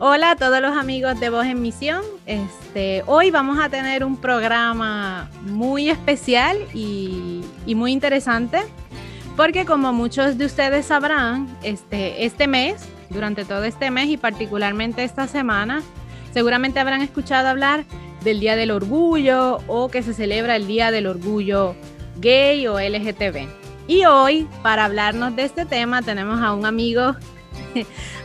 [0.00, 2.02] Hola a todos los amigos de Voz en Misión.
[2.24, 8.60] Este, hoy vamos a tener un programa muy especial y, muy interesante,
[9.36, 15.02] porque como muchos de ustedes sabrán, este, este mes, durante todo este mes y particularmente
[15.02, 15.82] esta semana,
[16.32, 17.84] seguramente habrán escuchado hablar
[18.22, 21.74] del Día del Orgullo o que se celebra el Día del Orgullo
[22.20, 23.48] gay o LGTB.
[23.88, 27.16] Y hoy, para hablarnos de este tema, tenemos a un amigo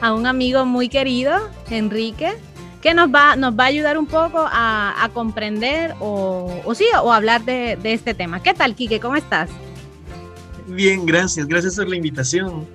[0.01, 2.33] a un amigo muy querido, Enrique,
[2.81, 7.13] que nos va, nos va a ayudar un poco a, comprender o, o, sí, o
[7.13, 8.43] hablar de, este tema.
[8.43, 8.99] ¿Qué tal, Quique?
[8.99, 9.49] ¿Cómo estás?
[10.67, 12.67] Bien, gracias, gracias por la invitación.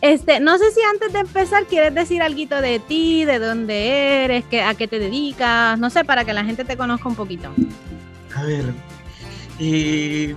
[0.00, 4.44] Este, no sé si antes de empezar quieres decir algo de ti, de dónde eres,
[4.44, 7.50] que, a qué te dedicas, no sé, para que la gente te conozca un poquito.
[8.34, 8.72] A ver,
[9.58, 10.34] eh,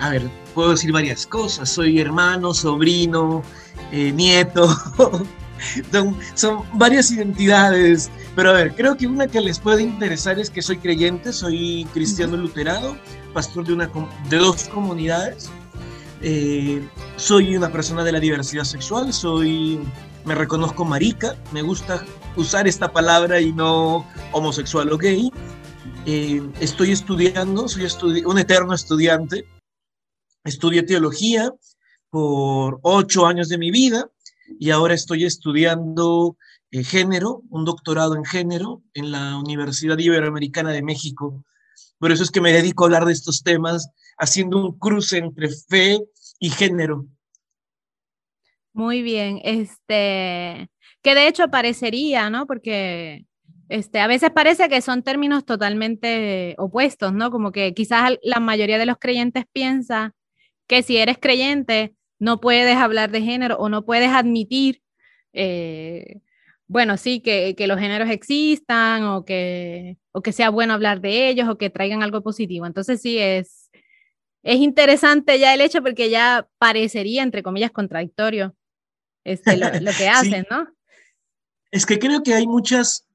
[0.00, 0.22] a ver,
[0.54, 1.68] puedo decir varias cosas.
[1.68, 3.42] Soy hermano, sobrino,
[3.92, 4.68] eh, nieto.
[6.34, 8.10] son, varias identidades.
[8.34, 11.86] Pero a ver, creo que una que les puede interesar es que soy creyente, soy
[11.92, 12.96] cristiano luterano,
[13.32, 13.90] pastor de, una,
[14.28, 15.50] de dos comunidades.
[16.22, 19.80] Eh, soy una persona de la diversidad sexual, soy,
[20.24, 22.04] me reconozco marica, me gusta
[22.36, 25.30] usar esta palabra y no homosexual o gay.
[26.06, 27.86] Eh, estoy estudiando, soy
[28.24, 29.44] un eterno estudiante.
[30.44, 31.52] Estudié teología
[32.12, 34.10] por ocho años de mi vida
[34.60, 36.36] y ahora estoy estudiando
[36.70, 41.42] eh, género, un doctorado en género en la Universidad Iberoamericana de México.
[41.98, 45.48] Por eso es que me dedico a hablar de estos temas, haciendo un cruce entre
[45.48, 46.00] fe
[46.38, 47.06] y género.
[48.74, 50.68] Muy bien, este,
[51.00, 52.46] que de hecho parecería, ¿no?
[52.46, 53.24] Porque
[53.70, 57.30] este, a veces parece que son términos totalmente opuestos, ¿no?
[57.30, 60.14] Como que quizás la mayoría de los creyentes piensa
[60.66, 64.80] que si eres creyente no puedes hablar de género o no puedes admitir,
[65.32, 66.20] eh,
[66.68, 71.48] bueno, sí, que, los géneros existan o que, o que sea bueno hablar de ellos
[71.48, 72.64] o que traigan algo positivo.
[72.64, 73.72] Entonces sí, es,
[74.44, 78.54] es interesante ya el hecho porque ya parecería, entre comillas, contradictorio
[79.24, 80.68] este, lo, que hacen, ¿no?
[81.72, 83.08] Es que creo que hay muchas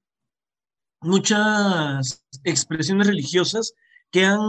[0.99, 3.73] muchas expresiones religiosas
[4.11, 4.41] que han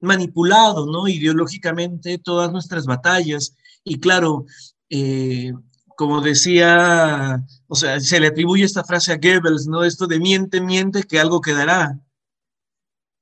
[0.00, 1.08] manipulado ¿no?
[1.08, 3.56] ideológicamente todas nuestras batallas.
[3.88, 4.44] Y claro,
[4.90, 5.52] eh,
[5.96, 9.84] como decía, o sea, se le atribuye esta frase a Goebbels, ¿no?
[9.84, 11.98] Esto de miente, miente, que algo quedará.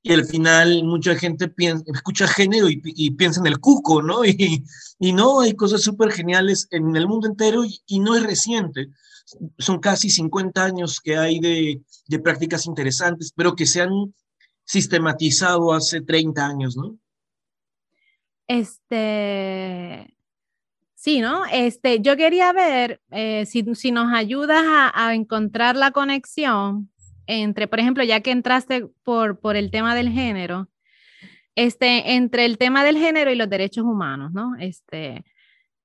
[0.03, 4.25] Y al final mucha gente piensa, escucha género y, piensa en el cuco, ¿no?
[4.25, 4.65] Y,
[4.99, 8.91] y no, hay cosas súper geniales en el mundo entero y no es reciente
[9.59, 11.83] son casi 50 años que hay de,
[12.23, 14.15] prácticas interesantes, pero que se han
[14.65, 16.99] sistematizado hace 30 años, ¿no?
[18.47, 20.16] Este,
[21.07, 21.45] sí, ¿no?
[21.53, 26.91] Este, yo quería ver eh, si, nos ayudas a, encontrar la conexión
[27.29, 30.69] entre, por ejemplo, ya que entraste por, por el tema del género,
[31.55, 34.57] este, entre el tema del género y los derechos humanos, ¿no?
[34.59, 35.25] Este,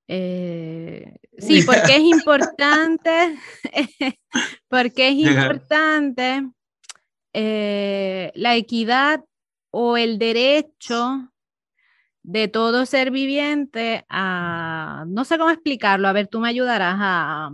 [0.08, 3.38] eh, sí, porque es importante,
[4.68, 6.48] porque es importante
[7.32, 9.20] eh, la equidad
[9.70, 11.31] o el derecho
[12.22, 17.50] de todo ser viviente a, no sé cómo explicarlo, a ver, tú me ayudarás a,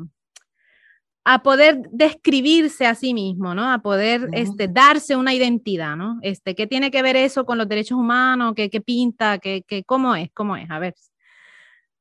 [1.24, 3.70] a poder describirse a sí mismo, ¿no?
[3.70, 6.18] A poder este, darse una identidad, ¿no?
[6.22, 8.54] Este, ¿Qué tiene que ver eso con los derechos humanos?
[8.56, 9.38] ¿Qué, qué pinta?
[9.38, 10.30] ¿Qué, qué, ¿Cómo es?
[10.32, 10.70] ¿Cómo es?
[10.70, 10.94] A ver.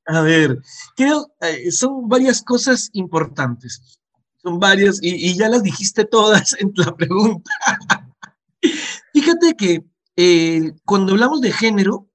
[0.05, 0.59] A ver,
[0.95, 3.99] creo, eh, son varias cosas importantes.
[4.37, 7.51] Son varias, y, ya las dijiste todas en la pregunta.
[9.13, 9.83] Fíjate que
[10.15, 12.06] eh, cuando hablamos de género,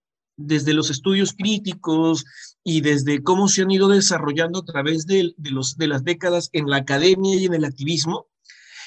[0.46, 2.24] desde los estudios críticos
[2.64, 7.36] y desde cómo se han ido desarrollando a través de, las décadas en la academia
[7.36, 8.26] y en el activismo,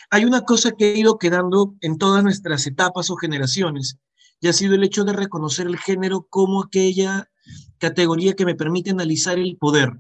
[0.10, 3.98] hay una cosa que ha ido quedando en todas nuestras etapas o generaciones,
[4.40, 7.30] y ha sido el hecho de reconocer el género como aquella
[7.78, 9.94] categoría que me permite analizar el poder.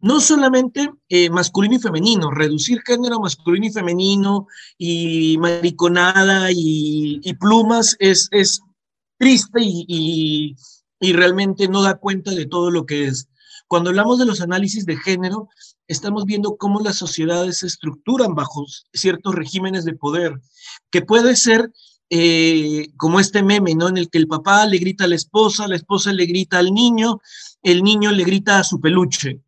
[0.00, 4.46] No solamente eh, masculino y femenino, reducir género masculino y femenino
[4.78, 8.60] y mariconada y, plumas es
[9.18, 10.56] triste y,
[11.00, 13.28] y realmente no da cuenta de todo lo que es.
[13.68, 15.48] Cuando hablamos de los análisis de género,
[15.88, 20.40] estamos viendo cómo las sociedades se estructuran bajo ciertos regímenes de poder,
[20.90, 21.72] que puede ser
[22.08, 23.88] eh, como este meme, ¿no?
[23.88, 26.72] En el que el papá le grita a la esposa, la esposa le grita al
[26.72, 27.20] niño,
[27.62, 29.40] el niño le grita a su peluche.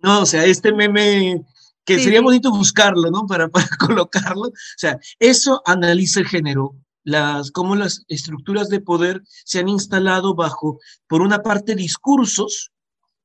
[0.00, 1.44] No, o sea, este meme
[1.84, 3.26] que sería bonito buscarlo, ¿no?
[3.26, 4.42] Para, para colocarlo.
[4.42, 10.34] O sea, eso analiza el género, las, cómo las estructuras de poder se han instalado
[10.34, 12.72] bajo, por una parte, discursos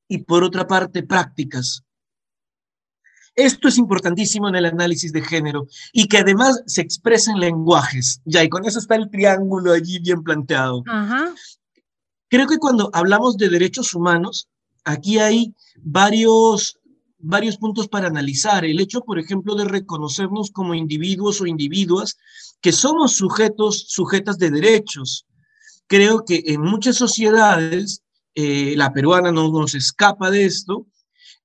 [0.08, 1.84] y por otra parte, prácticas.
[3.36, 8.20] Esto es importantísimo en el análisis de género y que además se expresa en lenguajes.
[8.24, 10.84] Ya, y con eso está el triángulo allí bien planteado.
[12.28, 14.48] Creo que cuando hablamos de derechos humanos,
[14.84, 16.78] aquí hay varios,
[17.24, 18.64] varios puntos para analizar.
[18.64, 22.16] El hecho, por ejemplo, de reconocernos como individuos o individuas
[22.60, 25.26] que somos sujetos, sujetas de derechos.
[25.86, 28.02] Creo que en muchas sociedades,
[28.34, 30.86] eh, la peruana no nos escapa de esto,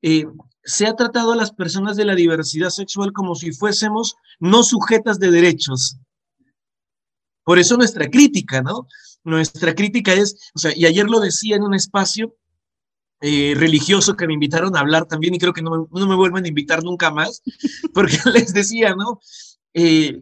[0.02, 0.26] eh,
[0.64, 5.20] se ha tratado a las personas de la diversidad sexual como si fuésemos no sujetas
[5.20, 5.98] de derechos.
[7.44, 8.88] Por eso nuestra crítica, ¿no?
[9.24, 12.36] Nuestra crítica es, o sea, y ayer lo decía en un espacio
[13.22, 16.48] eh, religioso que me invitaron a hablar también, y creo que no, me vuelven a
[16.48, 17.42] invitar nunca más,
[17.94, 19.20] porque les decía, ¿no?
[19.74, 20.22] Eh,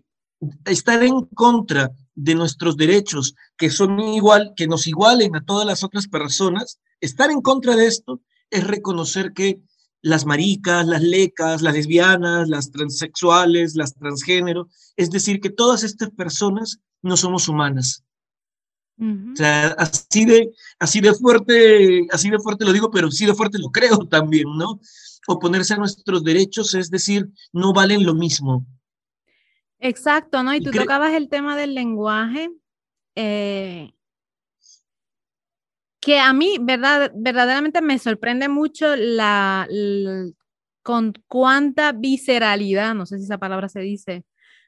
[0.65, 5.83] estar en contra de nuestros derechos, que son igual, que nos igualen a todas las
[5.83, 9.61] otras personas, estar en contra de esto es reconocer que
[10.01, 16.11] las maricas, las lecas, las lesbianas, las transexuales, las transgénero, es decir, que todas estas
[16.11, 18.03] personas no somos humanas.
[18.99, 23.35] O sea, así de, así de fuerte, así de fuerte lo digo, pero así de
[23.35, 24.79] fuerte lo creo también, ¿no?
[25.27, 28.65] Oponerse a nuestros derechos es decir, no valen lo mismo.
[29.79, 30.53] Exacto, ¿no?
[30.55, 32.49] Y tú tocabas el tema del lenguaje.
[33.15, 33.91] Eh,
[35.99, 39.67] que a mí, verdad, verdaderamente me sorprende mucho la,
[40.81, 44.23] con cuánta visceralidad, no sé si esa palabra se dice,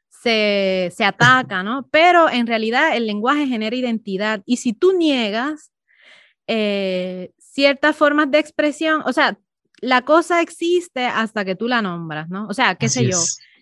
[0.10, 1.88] se, ataca, ¿no?
[1.92, 5.72] Pero en realidad el lenguaje genera identidad y si tú niegas
[6.48, 9.38] eh, ciertas formas de expresión, o sea,
[9.82, 12.48] la cosa existe hasta que tú la nombras, ¿no?
[12.48, 13.18] O sea, qué sé yo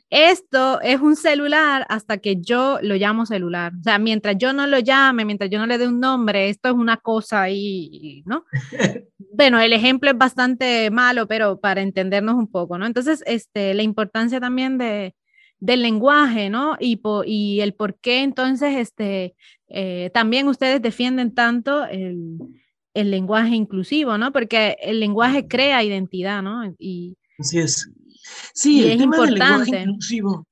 [0.10, 3.74] esto es un celular hasta que yo lo llamo celular.
[3.80, 6.70] O sea, mientras yo no lo llame, mientras yo no le dé un nombre, esto
[6.70, 8.46] es una cosa ahí, ¿no?
[9.34, 12.86] bueno, el ejemplo es bastante malo, pero para entendernos un poco, ¿no?
[12.86, 15.14] Entonces, este, la importancia también de,
[15.60, 16.78] del lenguaje, ¿no?
[16.80, 19.36] Y, y el por qué entonces, este,
[19.70, 22.38] eh, también ustedes defienden tanto el,
[22.94, 24.32] el lenguaje inclusivo, ¿no?
[24.32, 26.64] Porque el lenguaje crea identidad, ¿no?
[26.80, 27.90] Y, Así es.
[28.54, 30.48] Sí, el tema del lenguaje inclusivo.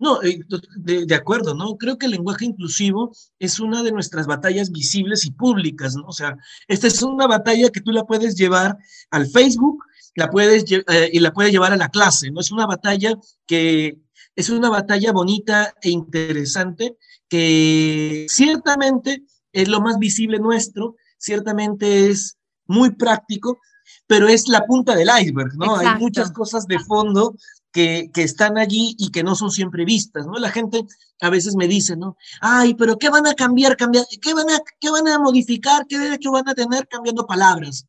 [0.00, 0.40] No, eh,
[0.76, 1.76] de, acuerdo, ¿no?
[1.76, 6.04] Creo que el lenguaje inclusivo es una de nuestras batallas visibles y públicas, ¿no?
[6.06, 6.36] O sea,
[6.68, 8.78] esta es una batalla que tú la puedes llevar
[9.10, 9.82] al Facebook
[10.18, 12.40] la puedes, eh, y la puedes llevar a la clase, ¿no?
[12.40, 13.14] Es una batalla
[13.46, 14.00] que
[14.34, 16.96] es una batalla bonita e interesante
[17.28, 19.22] que ciertamente
[19.52, 22.36] es lo más visible nuestro, ciertamente es
[22.66, 23.58] muy práctico,
[24.06, 25.76] pero es la punta del iceberg, ¿no?
[25.76, 27.36] Hay muchas cosas de fondo
[27.70, 30.38] que, que, están allí y que no son siempre vistas, ¿no?
[30.38, 30.84] La gente
[31.20, 32.16] a veces me dice, ¿no?
[32.40, 33.76] Ay, pero ¿qué van a cambiar?
[33.76, 35.86] cambiar ¿qué, van a, ¿Qué van a modificar?
[35.86, 37.86] ¿Qué derecho van a tener cambiando palabras?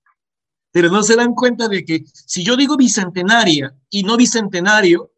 [0.72, 5.12] Pero no se dan cuenta de que si yo digo bicentenaria y no bicentenario,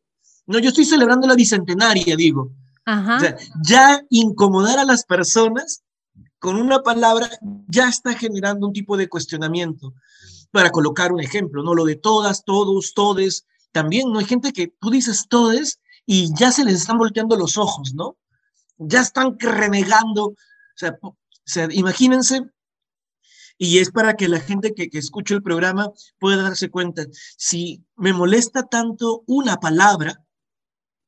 [0.48, 2.52] no, yo estoy celebrando la bicentenaria, digo.
[2.86, 3.18] Ajá.
[3.18, 5.84] O sea, ya incomodar a las personas
[6.40, 7.30] con una palabra
[7.68, 9.94] ya está generando un tipo de cuestionamiento
[10.52, 11.76] para colocar un ejemplo, ¿no?
[11.76, 14.20] Lo de todas, todos, todes, también, ¿no?
[14.20, 18.18] Hay gente que tú dices todes y ya se les están volteando los ojos, ¿no?
[18.78, 20.36] Ya están renegando, o
[20.76, 21.16] sea, o
[21.46, 22.42] sea imagínense,
[23.58, 27.06] y es para que la gente que, que escuche el programa pueda darse cuenta,
[27.38, 30.24] si me molesta tanto una palabra,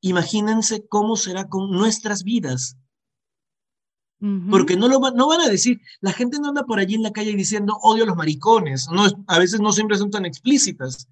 [0.02, 2.78] imagínense cómo será con nuestras vidas.
[4.50, 7.12] Porque no, lo no van a decir, la gente no anda por allí en la
[7.12, 11.10] calle diciendo odio a los maricones, no, a veces no siempre son tan explícitas,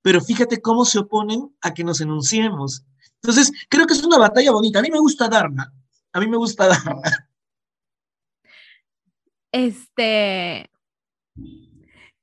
[0.00, 2.86] pero fíjate cómo se oponen a que nos enunciemos.
[3.22, 5.70] Entonces, creo que es una batalla bonita, a mí me gusta darla,
[6.14, 7.27] a mí me gusta darla.
[9.52, 10.70] Este,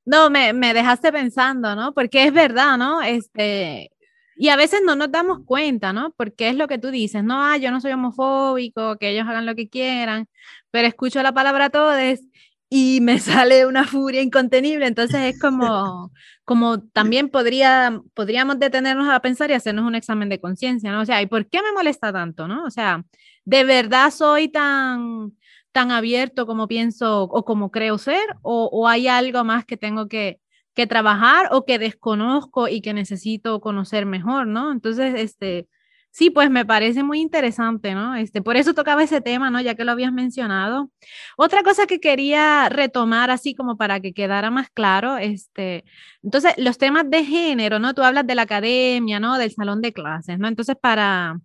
[0.06, 1.94] no, me, me dejaste pensando, ¿no?
[1.94, 3.02] Porque es verdad, ¿no?
[3.02, 3.92] Este,
[4.38, 6.14] y a veces no nos damos cuenta, ¿no?
[6.18, 9.46] Porque es lo que tú dices, no, ah, yo no soy homofóbico, que ellos hagan
[9.46, 10.28] lo que quieran,
[10.72, 12.22] pero escucho la palabra todes
[12.70, 16.12] y me sale una furia incontenible, entonces es como,
[16.44, 21.02] como también podría, podríamos detenernos a pensar y hacernos un examen de conciencia, ¿no?
[21.02, 22.66] O sea, ¿y por qué me molesta tanto, no?
[22.66, 23.06] O sea,
[23.46, 25.32] ¿de verdad soy tan,
[25.76, 28.24] tan abierto como pienso o como creo ser?
[28.44, 30.40] ¿O, hay algo más que tengo que,
[30.74, 34.72] que trabajar o que desconozco y que necesito conocer mejor, ¿no?
[34.72, 35.68] Entonces, este,
[36.12, 38.16] sí, pues me parece muy interesante, ¿no?
[38.16, 39.60] Este, por eso tocaba ese tema, ¿no?
[39.60, 40.92] Ya que lo habías mencionado.
[41.36, 45.84] Otra cosa que quería retomar, así como para que quedara más claro, este,
[46.24, 47.94] entonces, los temas de género, ¿no?
[47.94, 49.38] Tú hablas de la academia, ¿no?
[49.38, 50.48] Del salón de clases, ¿no?
[50.48, 51.38] Entonces, para,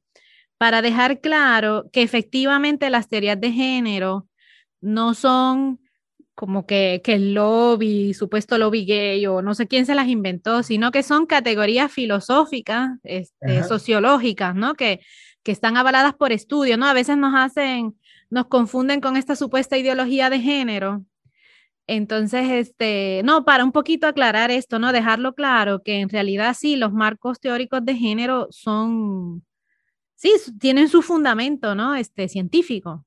[0.61, 4.29] para dejar claro que efectivamente las teorías de género
[4.83, 5.81] no son
[6.35, 10.63] como que, que, el lobby, supuesto lobby gay o no sé quién se las inventó,
[10.63, 14.75] sino que son categorías filosóficas, este, sociológicas, ¿no?
[14.75, 15.01] Que,
[15.43, 16.85] que están avaladas por estudios, ¿no?
[16.85, 17.99] A veces nos hacen,
[18.29, 21.07] nos confunden con esta supuesta ideología de género.
[21.87, 24.93] Entonces, este, no, para un poquito aclarar esto, ¿no?
[24.93, 29.43] Dejarlo claro, que en realidad sí, los marcos teóricos de género son,
[30.21, 31.95] sí, tienen su fundamento, ¿no?
[31.95, 33.07] Este, científico.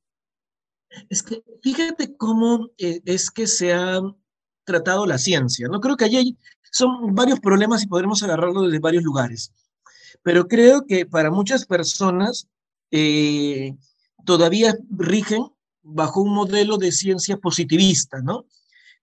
[1.10, 4.02] Es que fíjate cómo eh, es que se ha
[4.64, 5.80] tratado la ciencia, ¿no?
[5.80, 6.38] Creo que allí
[6.72, 9.52] son varios problemas y podremos agarrarlo desde varios lugares.
[10.24, 12.48] Pero creo que para muchas personas
[12.92, 13.76] eh,
[14.26, 15.46] todavía rigen
[15.82, 18.46] bajo un modelo de ciencia positivista, ¿no?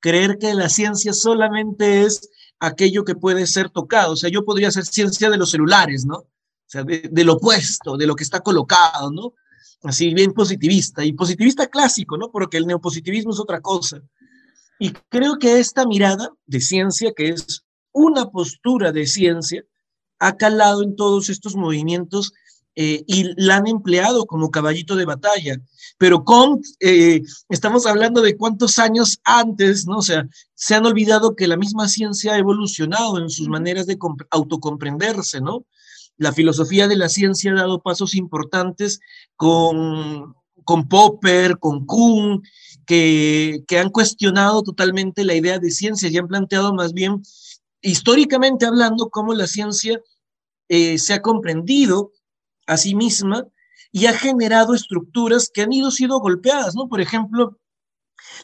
[0.00, 4.14] Creer que la ciencia solamente es aquello que puede ser tocado.
[4.14, 6.24] O sea, yo podría hacer ciencia de los celulares, ¿no?
[6.70, 9.34] O sea, de, del opuesto, de lo que está colocado, ¿no?
[9.82, 12.30] así bien positivista, y positivista clásico, ¿no?
[12.30, 14.00] Porque el neopositivismo es otra cosa.
[14.78, 19.64] Y creo que esta mirada de ciencia, que es una postura de ciencia,
[20.18, 22.32] ha calado en todos estos movimientos
[22.76, 25.56] eh, y la han empleado como caballito de batalla.
[25.98, 29.98] Pero con, eh, estamos hablando de cuántos años antes, ¿no?
[29.98, 33.98] O sea, se han olvidado que la misma ciencia ha evolucionado en sus maneras de
[34.30, 35.66] autocomprenderse, ¿no?
[36.20, 39.00] La filosofía de la ciencia ha dado pasos importantes
[39.36, 40.34] con,
[40.64, 42.42] con Popper, con Kuhn,
[42.84, 47.22] que, que, han cuestionado totalmente la idea de ciencia y han planteado más bien,
[47.80, 49.98] históricamente hablando, cómo la ciencia
[50.68, 52.12] eh, se ha comprendido
[52.66, 53.46] a sí misma
[53.90, 56.86] y ha generado estructuras que han ido siendo golpeadas, ¿no?
[56.86, 57.58] Por ejemplo,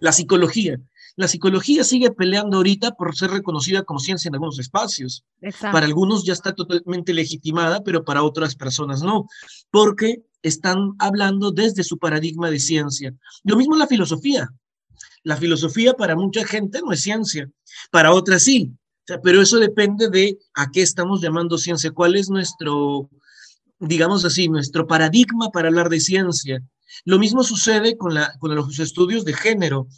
[0.00, 0.80] la psicología.
[1.16, 5.24] La psicología sigue peleando ahorita por ser reconocida como ciencia en algunos espacios.
[5.60, 9.26] Para algunos ya está totalmente legitimada, pero para otras personas no,
[9.70, 13.14] porque están hablando desde su paradigma de ciencia.
[13.44, 14.48] Lo mismo la filosofía.
[15.22, 17.50] La filosofía para mucha gente no es ciencia,
[17.90, 18.72] para otras sí,
[19.22, 23.08] pero eso depende de a qué estamos llamando ciencia, cuál es nuestro,
[23.80, 26.62] digamos así, nuestro paradigma para hablar de ciencia.
[27.04, 29.88] Lo mismo sucede con, la, con los estudios de género.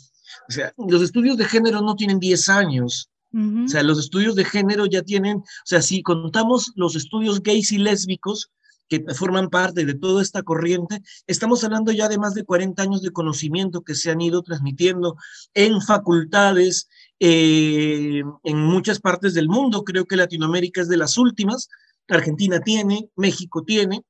[0.49, 3.11] O sea, los estudios de género no tienen 10 años.
[3.31, 7.73] O sea, los estudios de género ya tienen, o sea, si contamos los estudios gays
[7.73, 8.51] y lésbicos
[8.89, 13.03] que forman parte de toda esta corriente, estamos hablando ya de más de 40 años
[13.03, 15.17] de conocimiento que se han ido transmitiendo
[15.53, 16.89] en facultades,
[17.21, 19.85] eh, en muchas partes del mundo.
[19.85, 21.69] Creo que Latinoamérica es de las últimas.
[22.09, 24.05] Argentina tiene, México tiene,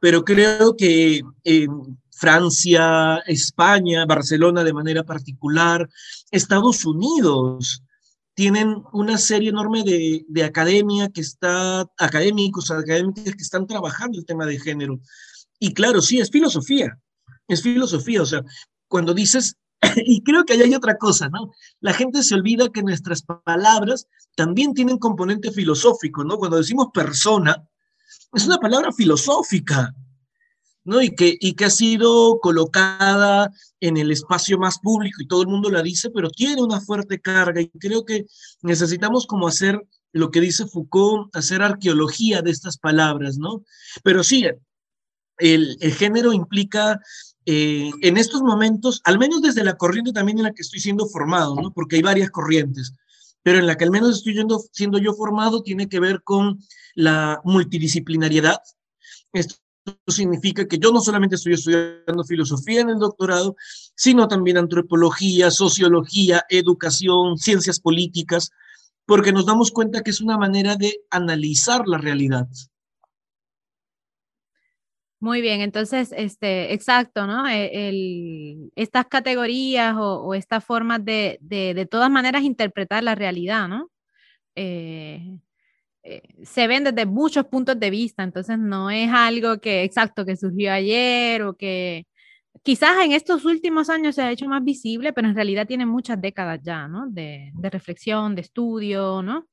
[0.00, 1.66] pero creo que eh,
[2.20, 5.88] Francia, España, Barcelona de manera particular,
[6.30, 7.82] Estados Unidos,
[8.34, 14.26] tienen una serie enorme de, de academia que está, académicos, académicas que están trabajando el
[14.26, 15.00] tema de género.
[15.58, 16.98] Y claro, sí, es filosofía,
[17.48, 18.42] es filosofía, o sea,
[18.86, 19.56] cuando dices,
[19.96, 21.52] y creo que ahí hay otra cosa, ¿no?
[21.80, 26.36] La gente se olvida que nuestras palabras también tienen componente filosófico, ¿no?
[26.36, 27.66] Cuando decimos persona,
[28.34, 29.94] es una palabra filosófica,
[30.84, 31.02] ¿no?
[31.02, 35.48] Y que, y que ha sido colocada en el espacio más público y todo el
[35.48, 38.26] mundo la dice, pero tiene una fuerte carga y creo que
[38.62, 39.80] necesitamos como hacer
[40.12, 43.64] lo que dice Foucault, hacer arqueología de estas palabras, ¿no?
[44.02, 44.44] Pero sí,
[45.38, 47.00] el, el género implica
[47.46, 51.06] eh, en estos momentos, al menos desde la corriente también en la que estoy siendo
[51.06, 51.72] formado, ¿no?
[51.72, 52.92] Porque hay varias corrientes,
[53.42, 56.58] pero en la que al menos estoy yendo, siendo yo formado tiene que ver con
[56.94, 58.58] la multidisciplinariedad.
[59.32, 59.56] Esto
[60.06, 63.56] significa que yo no solamente estoy estudiando filosofía en el doctorado,
[63.94, 68.50] sino también antropología, sociología, educación, ciencias políticas,
[69.06, 72.48] porque nos damos cuenta que es una manera de analizar la realidad.
[75.22, 77.46] Muy bien, entonces, este, exacto, ¿no?
[77.46, 83.90] E, estas categorías o, estas formas de, de, todas maneras, interpretar la realidad, ¿no?
[84.54, 85.38] Eh,
[86.02, 90.36] eh, se ven desde muchos puntos de vista, entonces no es algo que exacto que
[90.36, 92.06] surgió ayer o que
[92.62, 96.20] quizás en estos últimos años se ha hecho más visible, pero en realidad tiene muchas
[96.20, 97.06] décadas ya, ¿no?
[97.08, 99.46] De, reflexión, de estudio, ¿no?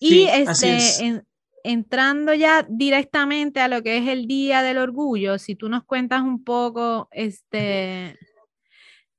[0.00, 1.22] Y este,
[1.64, 6.22] entrando ya directamente a lo que es el Día del Orgullo, si tú nos cuentas
[6.22, 8.16] un poco, este,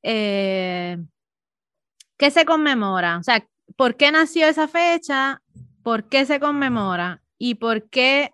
[0.04, 0.98] eh,
[2.18, 3.18] ¿qué se conmemora?
[3.18, 5.42] O sea, ¿por qué nació esa fecha?
[5.83, 8.31] Por qué se conmemora y por qué,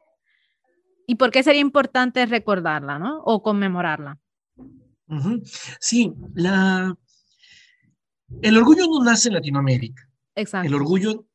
[1.08, 3.22] y por qué sería importante recordarla, ¿no?
[3.24, 4.20] O conmemorarla.
[5.80, 6.96] Sí, la,
[8.42, 10.10] el orgullo no nace en Latinoamérica.
[10.36, 10.68] Exacto.
[10.68, 11.26] El orgullo,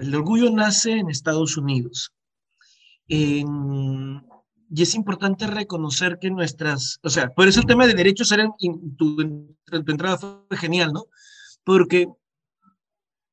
[0.00, 2.12] el orgullo nace en Estados Unidos.
[3.08, 4.22] En
[4.76, 8.48] y es importante reconocer que nuestras, o sea, por eso el tema de derechos era
[8.96, 11.04] tu, tu entrada fue genial, ¿no?
[11.62, 12.08] Porque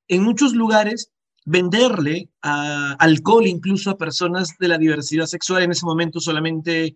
[0.07, 1.11] en muchos lugares
[1.45, 6.95] venderle a, alcohol incluso a personas de la diversidad sexual, en ese momento solamente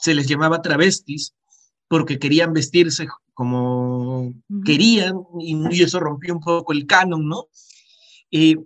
[0.00, 1.34] se les llamaba travestis,
[1.88, 4.32] porque querían vestirse como
[4.64, 7.48] querían, y, eso rompió un poco el canon, ¿no?
[8.30, 8.56] Eh,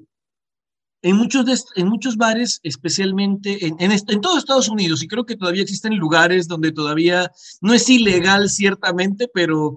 [1.02, 5.36] en muchos, en muchos bares, especialmente en, en, en, todo Estados Unidos, y creo que
[5.36, 9.76] todavía existen lugares donde todavía no es ilegal ciertamente, pero,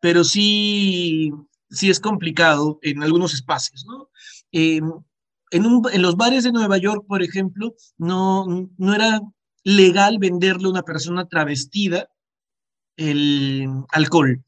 [0.00, 1.30] pero sí,
[1.70, 4.10] sí es complicado en algunos espacios, ¿no?
[4.56, 4.80] Eh,
[5.50, 8.46] en, los bares de Nueva York, por ejemplo, no,
[8.94, 9.20] era
[9.64, 12.08] legal venderle a una persona travestida
[12.96, 14.42] el alcohol.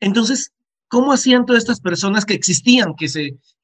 [0.00, 0.52] Entonces,
[0.88, 3.06] ¿Cómo hacían todas estas personas que existían, que,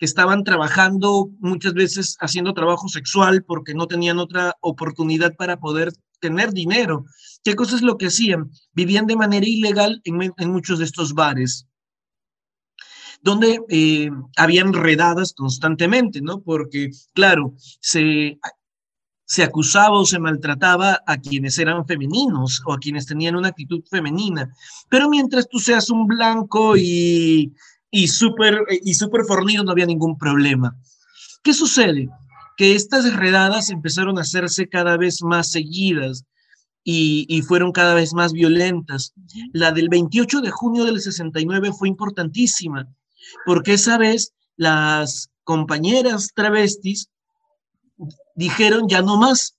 [0.00, 6.54] estaban trabajando muchas veces haciendo trabajo sexual porque no tenían otra oportunidad para poder tener
[6.54, 7.04] dinero?
[7.44, 8.50] ¿Qué cosa es lo que hacían?
[8.72, 11.68] Vivían de manera ilegal en muchos de estos bares
[13.20, 16.40] donde eh, habían redadas constantemente, ¿no?
[16.40, 18.38] Porque, claro, se
[19.28, 23.82] se acusaba o se maltrataba a quienes eran femeninos o a quienes tenían una actitud
[23.90, 24.50] femenina.
[24.88, 27.52] Pero mientras tú seas un blanco y,
[27.90, 30.74] y súper y super fornido, no había ningún problema.
[31.42, 32.08] ¿Qué sucede?
[32.56, 36.24] Que estas redadas empezaron a hacerse cada vez más seguidas
[36.82, 39.12] y, y, fueron cada vez más violentas.
[39.52, 42.88] La del 28 de junio del 69 fue importantísima,
[43.44, 47.08] porque esa vez las compañeras travestis
[48.34, 49.56] dijeron ya no más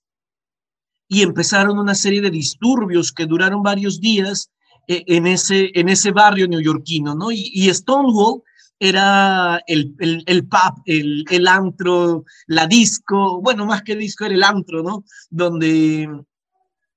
[1.08, 4.50] y empezaron una serie de disturbios que duraron varios días
[4.86, 7.32] eh, en, ese, en ese barrio neoyorquino, ¿no?
[7.32, 8.42] Y, Stonewall
[8.78, 14.34] era el, el, el pub, el, el, antro, la disco, bueno, más que disco era
[14.34, 15.04] el antro, ¿no?
[15.28, 16.08] Donde,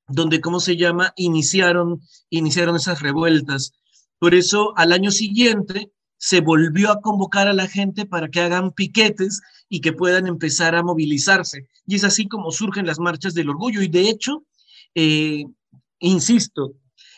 [0.07, 1.11] donde ¿cómo se llama?
[1.15, 1.99] Iniciaron,
[2.29, 3.73] iniciaron esas revueltas.
[4.19, 5.91] Por eso al año siguiente
[6.23, 10.73] se volvió a convocar a la gente para que hagan piquetes y que puedan empezar
[10.73, 11.67] a movilizarse.
[11.85, 13.81] Y es así como surgen las marchas del orgullo.
[13.81, 14.45] Y de hecho,
[14.95, 15.43] eh,
[15.99, 16.75] insisto,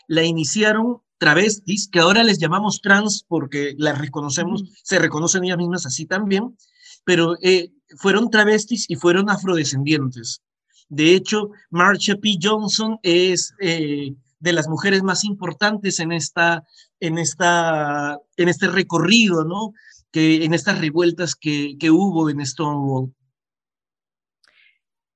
[0.08, 5.86] la iniciaron travestis, que ahora les llamamos trans porque las reconocemos, se reconocen ellas mismas
[5.86, 6.58] así también,
[7.04, 10.42] pero eh, fueron travestis y fueron afrodescendientes.
[10.90, 12.40] De hecho, Marsha P.
[12.42, 14.16] Johnson es eh,
[14.46, 16.64] de las mujeres más importantes en, esta,
[17.00, 19.74] en, esta, en este recorrido, ¿no?
[20.14, 23.14] en estas revueltas que, que hubo en Stonewall.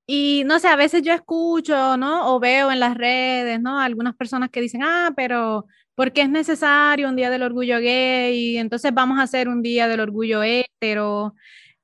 [0.06, 2.34] Y no sé, a veces yo escucho, ¿no?
[2.34, 3.80] O veo en las redes, ¿no?
[3.80, 8.58] Algunas personas que dicen, ah, pero ¿por qué es necesario un día del orgullo gay?
[8.58, 11.36] Entonces vamos a hacer un día del orgullo hetero.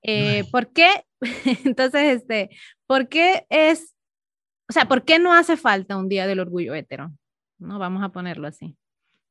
[0.02, 1.06] Eh, ¿Por qué?
[1.66, 2.50] Entonces, este,
[2.88, 3.94] ¿por qué es,
[4.68, 7.12] o sea, ¿por qué no hace falta un día del orgullo hetero?
[7.58, 8.76] No, vamos a ponerlo así.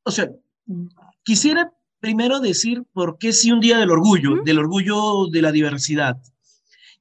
[0.04, 0.30] O sea,
[1.22, 6.18] quisiera primero decir por qué sí un día del orgullo, del orgullo de la diversidad.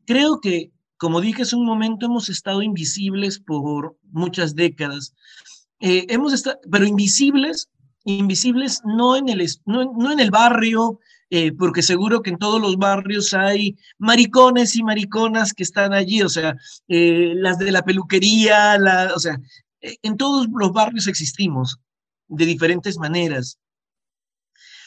[0.05, 5.13] Creo que, como dije hace un momento, hemos estado invisibles por muchas décadas.
[5.79, 7.69] Eh, hemos estado, pero invisibles,
[8.05, 12.77] invisibles no en el, no, en el barrio, eh, porque seguro que en todos los
[12.77, 16.55] barrios hay maricones y mariconas que están allí, o sea,
[16.87, 19.37] eh, las de la peluquería, la, o sea,
[20.01, 21.77] en todos los barrios existimos
[22.27, 23.59] de diferentes maneras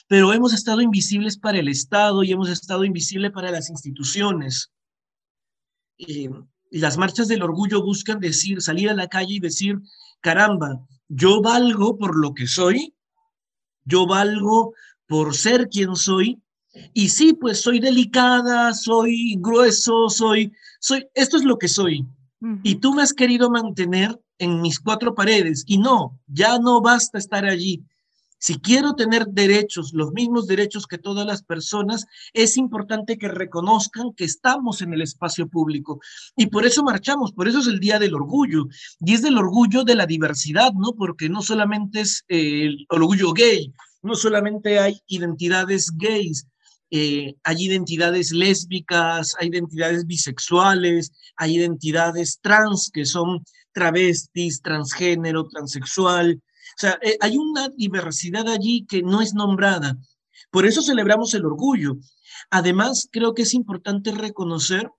[0.08, 4.72] pero hemos estado invisibles para el Estado y hemos estado invisibles para las instituciones.
[5.98, 6.28] y
[6.70, 9.78] las marchas del orgullo buscan decir, salir a la calle y decir,
[10.20, 12.94] caramba, yo valgo por lo que soy,
[13.84, 14.74] yo valgo
[15.06, 16.42] por ser quien soy,
[16.92, 22.04] y sí, pues soy delicada, soy grueso, soy, soy, esto es lo que soy.
[22.62, 27.18] Y tú me has querido mantener en mis cuatro paredes, y no, ya no basta
[27.18, 27.84] estar allí.
[28.38, 34.12] Si quiero tener derechos, los mismos derechos que todas las personas, es importante que reconozcan
[34.12, 36.00] que estamos en el espacio público.
[36.36, 38.66] Y por eso marchamos, por eso es el Día del Orgullo.
[39.00, 40.92] Y es del orgullo de la diversidad, ¿no?
[40.92, 43.72] Porque no solamente es el orgullo gay,
[44.02, 46.46] no solamente hay identidades gays,
[46.90, 56.40] eh, hay identidades lésbicas, hay identidades bisexuales, hay identidades trans que son travestis, transgénero, transexual,
[56.76, 59.96] o sea, eh, hay una diversidad allí que no es nombrada.
[60.50, 61.96] Por eso celebramos el orgullo.
[62.50, 64.90] Además, creo que es importante reconocer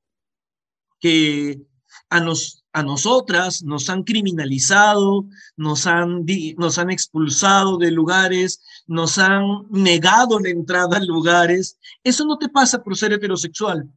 [0.99, 1.61] que
[2.09, 6.25] a, nos, a nosotras nos han criminalizado, nos han,
[6.57, 11.77] nos han expulsado de lugares, nos han negado la entrada a lugares.
[12.03, 13.89] Eso no te pasa por ser heterosexual.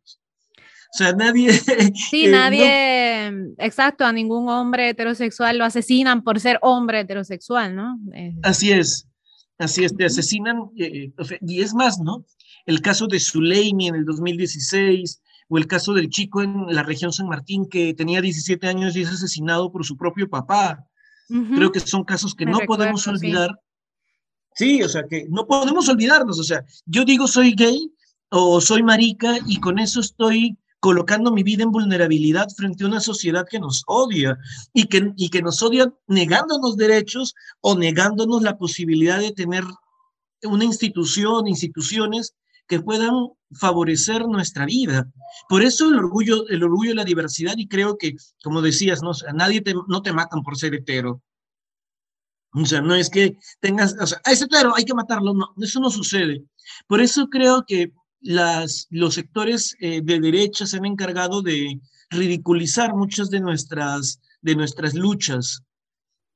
[0.93, 1.53] O sea, nadie...
[2.11, 7.99] Sí, eh, nadie, exacto, a ningún hombre heterosexual lo asesinan por ser hombre heterosexual, ¿no?
[8.43, 9.07] Así es,
[9.59, 12.25] así es, te asesinan, eh, y es más, ¿no?
[12.67, 17.13] El caso de Zuleimi en el 2016, o el caso del chico en la región
[17.13, 20.87] San Martín que tenía 17 años y es asesinado por su propio papá.
[21.29, 23.51] Creo que son casos que no podemos olvidar.
[24.55, 24.83] Sí.
[24.83, 26.39] o sea, que no podemos olvidarnos.
[26.39, 27.93] O sea, yo digo soy gay
[28.31, 33.01] o soy marica y con eso estoy colocando mi vida en vulnerabilidad frente a una
[33.01, 34.39] sociedad que nos odia
[34.73, 39.65] y que, y que nos odia negándonos derechos o negándonos la posibilidad de tener
[40.45, 42.35] una institución, instituciones
[42.71, 45.11] que puedan favorecer nuestra vida.
[45.49, 49.11] Por eso el orgullo, el orgullo de la diversidad y creo que, como decías, no,
[49.11, 51.21] a nadie te, no te matan por ser hetero.
[52.53, 55.81] O sea, no es que tengas, o sea, es hetero, hay que matarlo, no, eso
[55.81, 56.45] no sucede.
[56.87, 62.95] Por eso creo que las, los sectores eh, de derecha se han encargado de ridiculizar
[62.95, 65.63] muchas de nuestras, de nuestras luchas,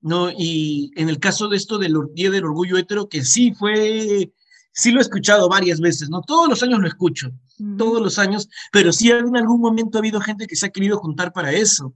[0.01, 0.33] ¿no?
[0.37, 4.33] Y en el caso de esto del Día del Orgullo Hetero, que sí fue,
[4.75, 6.21] sí lo he escuchado varias veces, ¿no?
[6.23, 7.31] Todos los años lo escucho,
[7.79, 10.99] todos los años, pero sí en algún momento ha habido gente que se ha querido
[10.99, 11.95] juntar para eso.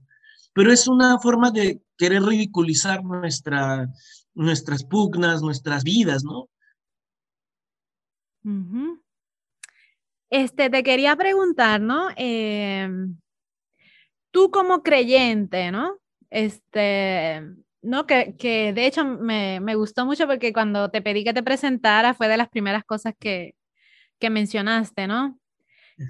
[0.53, 3.87] Pero es una forma de querer ridiculizar nuestra,
[4.33, 6.49] nuestras pugnas, nuestras vidas, ¿no?
[10.29, 12.07] Este, te quería preguntar, ¿no?
[12.15, 13.17] Em,
[14.31, 15.99] tú como creyente, ¿no?
[16.29, 17.43] Este,
[17.81, 21.43] no, que, que de hecho me, me, gustó mucho porque cuando te pedí que te
[21.43, 23.55] presentara fue de las primeras cosas que,
[24.19, 25.39] que mencionaste, ¿no?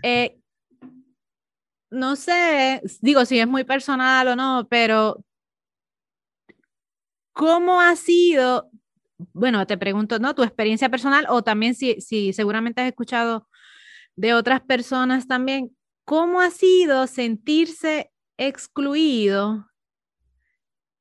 [0.04, 0.40] Eh,
[1.92, 5.24] no sé, digo si es muy personal o no, pero
[7.34, 8.70] ¿cómo ha sido,
[9.34, 10.36] bueno, te pregunto, ¿no?
[10.36, 13.48] Tu experiencia personal o también si, si seguramente has escuchado
[14.16, 19.69] de otras personas también, ¿cómo ha sido sentirse excluido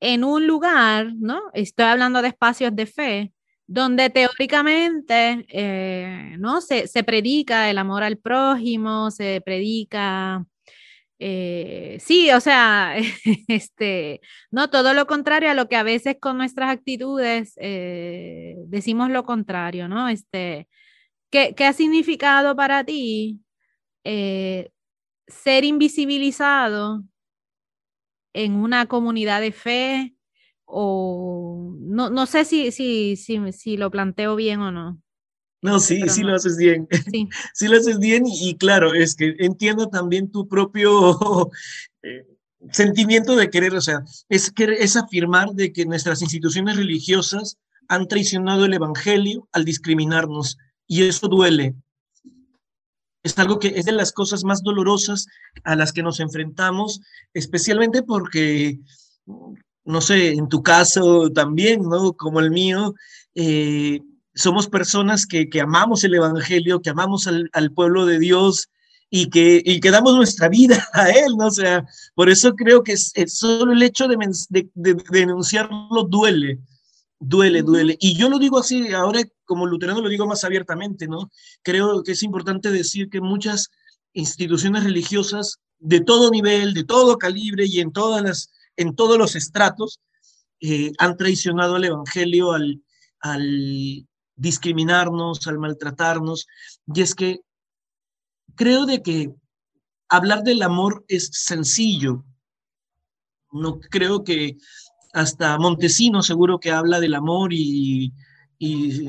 [0.01, 1.43] en un lugar, ¿no?
[1.55, 3.33] Estoy hablando de espacios de fe,
[3.67, 6.61] donde teóricamente, eh, ¿no?
[6.61, 10.45] Se, se, predica el amor al prójimo, se predica,
[11.19, 12.97] eh, sí, o sea,
[13.49, 19.11] este, no todo lo contrario a lo que a veces con nuestras actitudes eh, decimos
[19.11, 20.09] lo contrario, ¿no?
[20.09, 20.69] Este,
[21.31, 23.41] ¿Qué, ha significado para ti
[24.05, 27.03] ser invisibilizado
[28.33, 30.15] en una comunidad de fe?
[30.65, 35.01] O no, no sé si, si, si, si lo planteo bien o no.
[35.61, 36.87] No, sí, sí lo haces bien.
[37.11, 37.29] Sí.
[37.55, 41.51] sí lo haces bien y, claro, es que entiendo también tu propio
[42.03, 42.27] eh,
[42.71, 48.67] sentimiento de querer, o sea, es, es afirmar de que nuestras instituciones religiosas han traicionado
[48.67, 51.75] el Evangelio al discriminarnos y eso duele.
[53.23, 55.27] Es algo que es de las cosas más dolorosas
[55.65, 57.01] a las que nos enfrentamos,
[57.35, 58.79] especialmente porque,
[59.85, 62.13] no sé, en tu caso también, ¿no?
[62.13, 62.95] Como el mío,
[63.35, 64.01] eh,
[64.35, 68.69] somos personas que, que, amamos el Evangelio, que amamos al, pueblo de Dios
[69.11, 71.47] y que, y que, damos nuestra vida a Él, ¿no?
[71.47, 76.61] O sea, por eso creo que es, solo el hecho de, denunciarlo duele,
[77.19, 77.97] duele, duele.
[78.01, 81.31] Y yo lo digo así, ahora como luterano lo digo más abiertamente, ¿no?
[81.63, 83.71] Creo que es importante decir que muchas
[84.13, 89.37] instituciones religiosas de todo nivel, de todo calibre y en, todas las, en todos los
[89.37, 90.01] estratos
[90.61, 92.83] eh, han traicionado al Evangelio al,
[93.21, 96.47] al discriminarnos, al maltratarnos.
[96.87, 97.41] Y es que
[98.55, 99.35] creo de que
[100.09, 102.25] hablar del amor es sencillo.
[103.51, 104.57] No creo que
[105.13, 108.13] hasta Montesino seguro que habla del amor y,
[108.59, 109.03] y,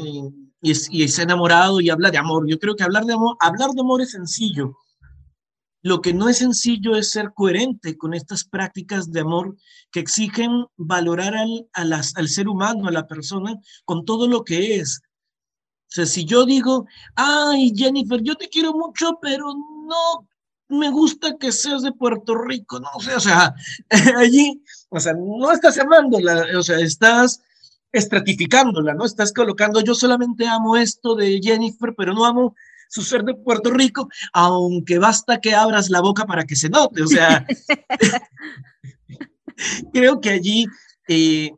[0.62, 2.48] y, es, enamorado y habla de amor.
[2.48, 4.78] Yo creo que hablar de amor, hablar de amor es sencillo.
[5.82, 9.56] Lo que no es sencillo es ser coherente con estas prácticas de amor
[9.92, 15.02] que exigen valorar al, al ser humano, a la persona, con todo lo que es.
[15.90, 16.86] O sea, si yo digo,
[17.16, 20.28] ay, Jennifer, yo te quiero mucho, pero no
[20.70, 23.56] me gusta que seas de Puerto Rico, no sé, o sea,
[24.18, 27.42] allí, o sea, no estás amándola, o sea, estás
[27.92, 29.06] estratificándola, ¿no?
[29.06, 32.56] Estás colocando, yo solamente amo esto de Jennifer, pero no amo
[32.88, 37.04] su ser de Puerto Rico, aunque basta que abras la boca para que se note,
[37.04, 37.46] o sea,
[39.94, 40.66] creo que allí,
[41.08, 41.52] eh,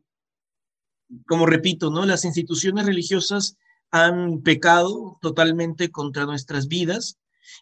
[1.26, 2.06] como repito, ¿no?
[2.06, 3.58] Las instituciones religiosas
[3.92, 7.18] han pecado totalmente contra nuestras vidas.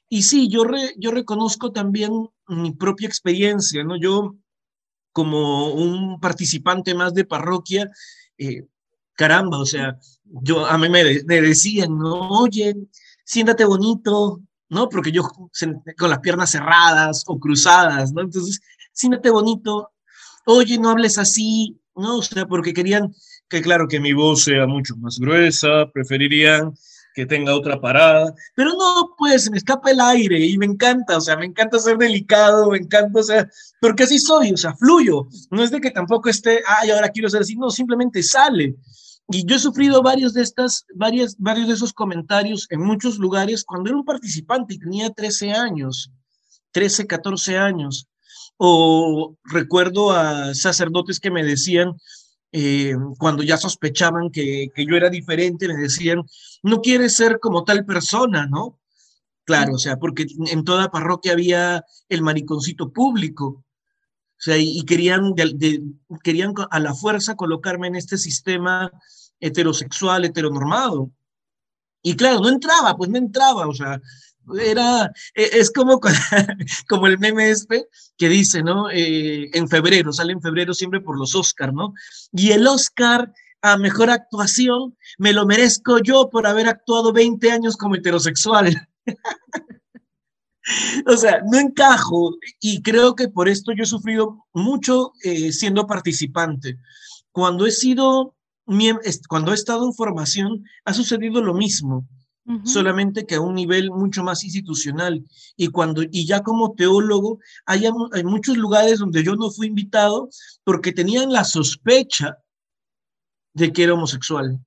[0.08, 0.64] Y sí, yo,
[0.98, 3.98] yo reconozco también mi propia experiencia, ¿no?
[3.98, 4.36] Yo,
[5.12, 7.90] como un participante más de parroquia,
[8.38, 8.66] eh,
[9.16, 12.76] caramba, o sea, yo a mí me, decían, no, oye,
[13.26, 14.88] siéntate bonito, ¿no?
[14.88, 15.24] Porque yo
[15.98, 18.22] con las piernas cerradas o cruzadas, ¿no?
[18.22, 18.62] Entonces,
[18.94, 19.92] siéntate bonito,
[20.46, 22.18] oye, no hables así, ¿no?
[22.18, 23.14] O sea, porque querían
[23.50, 26.74] que, claro, que mi voz sea mucho más gruesa, preferirían
[27.14, 31.22] que tenga otra parada, pero no, pues me escapa el aire y me encanta, o
[31.22, 35.28] sea, me encanta ser delicado, me encanta, o sea, porque así soy, o sea, fluyo,
[35.52, 38.76] no es de que tampoco esté, ay, ahora quiero ser así, no, simplemente sale.
[39.32, 43.64] Y yo he sufrido varios de estas, varias, varios de esos comentarios en muchos lugares
[43.64, 46.12] cuando era un participante y tenía 13 años,
[46.72, 48.08] 13, 14 años.
[48.58, 51.94] O recuerdo a sacerdotes que me decían,
[52.52, 56.24] eh, cuando ya sospechaban que, que, yo era diferente, me decían,
[56.64, 58.80] no quieres ser como tal persona, ¿no?
[59.46, 63.64] Claro, o sea, porque en toda parroquia había el mariconcito público,
[64.40, 65.34] o sea, y, querían,
[66.24, 68.90] querían a la fuerza colocarme en este sistema
[69.42, 71.12] heterosexual, heteronormado.
[72.02, 74.00] Y claro, no entraba, pues no entraba, o sea,
[74.62, 76.00] era, e, es como,
[76.88, 78.90] como el meme este que dice, ¿no?
[78.90, 81.94] Eh, en febrero, sale en febrero siempre por los Oscar, ¿no?
[82.32, 87.76] Y el Oscar a mejor actuación me lo merezco yo por haber actuado 20 años
[87.76, 88.88] como heterosexual.
[91.08, 95.88] o sea, no encajo y creo que por esto yo he sufrido mucho eh, siendo
[95.88, 96.78] participante.
[97.32, 98.36] Cuando he sido,
[99.28, 102.08] cuando he estado en formación, ha sucedido lo mismo
[102.64, 105.24] solamente que a un nivel mucho más institucional.
[105.56, 110.30] Y, cuando, y ya como teólogo, hay, hay muchos lugares donde yo no fui invitado
[110.64, 112.40] porque tenían la sospecha
[113.54, 114.60] de que era homosexual.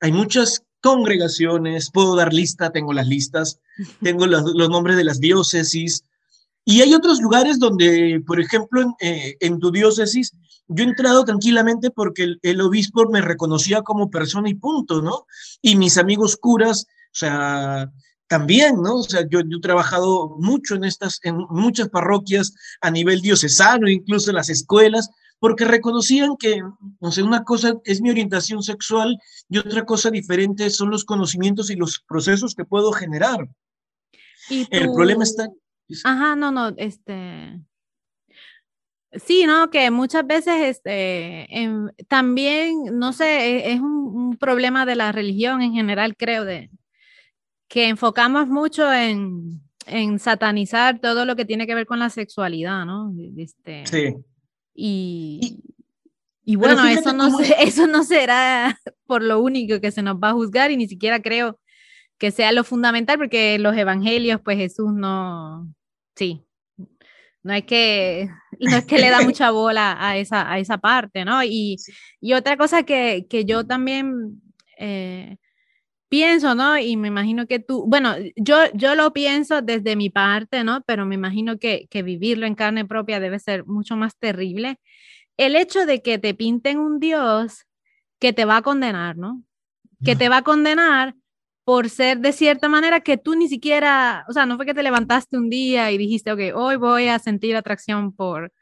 [0.00, 3.60] Hay muchas congregaciones, puedo dar lista, tengo las listas,
[4.02, 6.04] tengo los, nombres de las diócesis,
[6.64, 10.32] y hay otros lugares donde, por ejemplo, en, eh, en tu diócesis,
[10.68, 15.26] yo he entrado tranquilamente porque el, obispo me reconocía como persona y punto, ¿no?
[15.60, 17.90] Y mis amigos curas, o sea,
[18.26, 18.96] también, ¿no?
[18.96, 23.88] O sea, yo, yo, he trabajado mucho en estas, en muchas parroquias a nivel diocesano,
[23.88, 26.62] incluso en las escuelas, porque reconocían que,
[27.00, 31.68] o sea, una cosa es mi orientación sexual y otra cosa diferente son los conocimientos
[31.70, 33.48] y los procesos que puedo generar.
[34.48, 35.48] ¿Y El problema está...
[36.04, 37.60] Ajá, no, no, este...
[39.12, 39.70] Sí, ¿no?
[39.70, 41.46] Que muchas veces este,
[42.08, 46.70] también, no sé, e, es, un, problema de la religión en general, creo, de
[47.68, 52.86] que enfocamos mucho en, en satanizar todo lo que tiene que ver con la sexualidad,
[52.86, 53.12] ¿no?
[53.36, 54.14] Este, sí.
[54.74, 55.62] Y,
[56.44, 60.34] y, bueno, eso no, eso no será por lo único que se nos va a
[60.34, 61.58] juzgar y ni siquiera creo
[62.22, 65.74] que sea lo fundamental porque los evangelios, pues Jesús no,
[66.14, 66.46] sí,
[67.42, 68.30] no es que,
[68.60, 71.42] no es que le da mucha bola a esa, a esa parte, ¿no?
[71.42, 71.78] Y,
[72.20, 74.40] y otra cosa que, que yo también
[74.78, 75.36] eh,
[76.08, 76.78] pienso, ¿no?
[76.78, 80.80] Y me imagino que tú, bueno, yo, yo lo pienso desde mi parte, ¿no?
[80.86, 84.78] Pero me imagino que, que vivirlo en carne propia debe ser mucho más terrible.
[85.36, 87.66] El hecho de que te pinten un Dios
[88.20, 89.42] que te va a condenar, ¿no?
[90.04, 91.16] Que te va a condenar
[91.64, 94.82] por ser de cierta manera que tú ni siquiera, o sea, no fue que te
[94.82, 98.52] levantaste un día y dijiste, ok, hoy voy a sentir atracción por,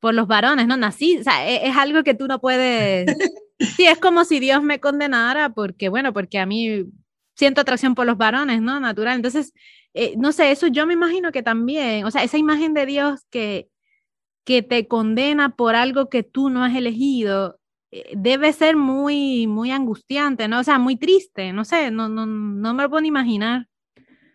[0.00, 0.76] por los varones, ¿no?
[0.76, 3.06] Nací, o sea, e, es, algo que tú no puedes,
[3.76, 6.84] sí, es como si Dios me condenara porque, bueno, porque a mí
[7.36, 8.80] siento atracción por los varones, ¿no?
[8.80, 9.16] Natural.
[9.16, 9.52] Entonces,
[9.94, 13.20] eh, no sé, eso yo me imagino que también, o sea, esa imagen de Dios
[13.30, 13.68] que,
[14.44, 17.60] que te condena por algo que tú no has elegido,
[18.14, 20.60] debe ser muy, muy angustiante, ¿no?
[20.60, 23.68] O sea, muy triste, no sé, no, no, no me lo puedo imaginar.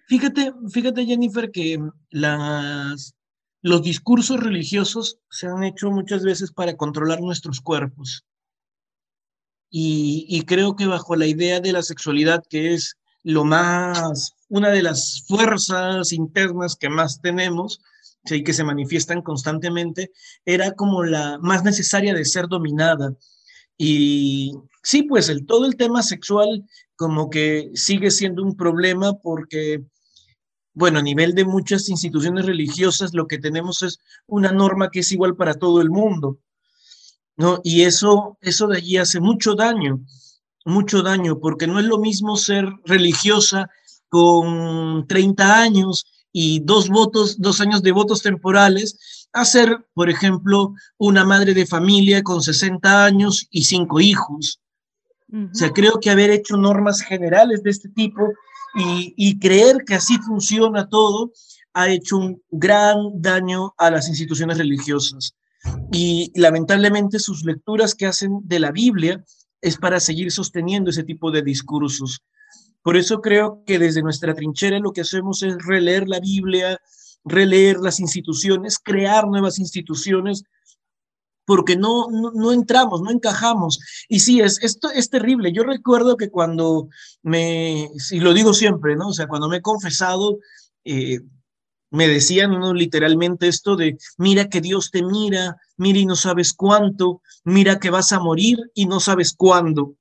[0.07, 3.15] Fíjate, fíjate, Jennifer, que las,
[3.61, 8.25] los discursos religiosos se han hecho muchas veces para controlar nuestros cuerpos.
[9.69, 14.69] Y, y, creo que bajo la idea de la sexualidad, que es lo más, una
[14.69, 17.81] de las fuerzas internas que más tenemos,
[18.35, 20.11] y que se manifiestan constantemente,
[20.45, 23.13] era como la más necesaria de ser dominada.
[23.77, 29.83] Y sí, pues el, todo el tema sexual como que sigue siendo un problema porque,
[30.73, 35.11] bueno, a nivel de muchas instituciones religiosas lo que tenemos es una norma que es
[35.11, 36.39] igual para todo el mundo,
[37.35, 37.59] ¿no?
[37.63, 39.99] Y eso, eso de allí hace mucho daño,
[40.65, 43.69] mucho daño, porque no es lo mismo ser religiosa
[44.09, 50.73] con 30 años y dos votos, dos años de votos temporales, a ser, por ejemplo,
[50.97, 54.59] una madre de familia con 60 años y cinco hijos.
[55.31, 58.29] O sea, creo que haber hecho normas generales de este tipo
[58.75, 61.31] y, y, creer que así funciona todo
[61.73, 65.35] ha hecho un gran daño a las instituciones religiosas.
[65.91, 69.23] Y lamentablemente sus lecturas que hacen de la Biblia
[69.61, 72.21] es para seguir sosteniendo ese tipo de discursos
[72.81, 76.79] Por eso creo que desde nuestra trinchera lo que hacemos es releer la Biblia,
[77.23, 80.43] releer las instituciones, crear nuevas instituciones,
[81.45, 83.79] porque no, no, entramos, no encajamos.
[84.09, 85.53] Y sí, es, esto es terrible.
[85.53, 86.89] Yo recuerdo que cuando
[87.23, 89.07] me, y lo digo siempre, ¿no?
[89.07, 90.39] O sea, cuando me he confesado,
[90.83, 91.19] eh,
[91.89, 97.21] me decían literalmente esto de, mira que Dios te mira, mira y no sabes cuánto,
[97.45, 99.95] mira que vas a morir y no sabes cuándo.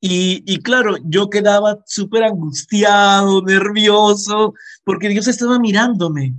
[0.00, 6.34] Y, claro, yo quedaba súper angustiado, nervioso, porque Dios estaba mirándome.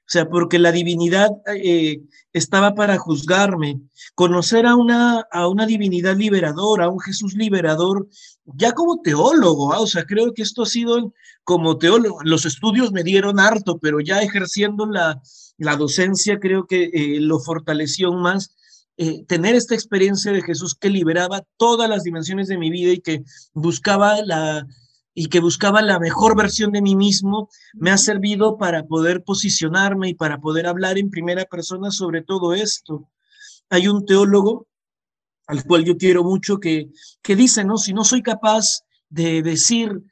[0.00, 2.00] O sea, porque la divinidad eh,
[2.32, 3.80] estaba para juzgarme.
[4.14, 8.08] Conocer a una, a una divinidad liberadora, a un Jesús liberador,
[8.46, 9.80] ya como teólogo, ¿ah?
[9.80, 11.12] o sea, creo que esto ha sido
[11.44, 12.20] como teólogo.
[12.22, 15.20] Los estudios me dieron harto, pero ya ejerciendo la,
[15.58, 18.56] la docencia creo que eh, lo fortaleció más.
[19.00, 23.00] Eh, tener esta experiencia de Jesús que liberaba todas las dimensiones de mi vida y
[23.00, 23.22] que
[23.54, 24.66] buscaba la,
[25.14, 30.08] y que buscaba la mejor versión de mí mismo, me ha servido para poder posicionarme
[30.08, 33.08] y para poder hablar en primera persona sobre todo esto.
[33.70, 34.66] Hay un teólogo
[35.46, 36.90] al cual yo quiero mucho que,
[37.22, 37.78] que dice, ¿no?
[37.78, 40.02] Si no soy capaz de decir,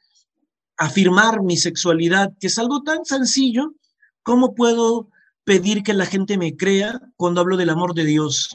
[0.77, 3.75] afirmar mi sexualidad, que es algo tan sencillo,
[4.23, 5.09] ¿cómo puedo
[5.47, 8.49] pedir que la gente me crea cuando hablo del amor de Dios?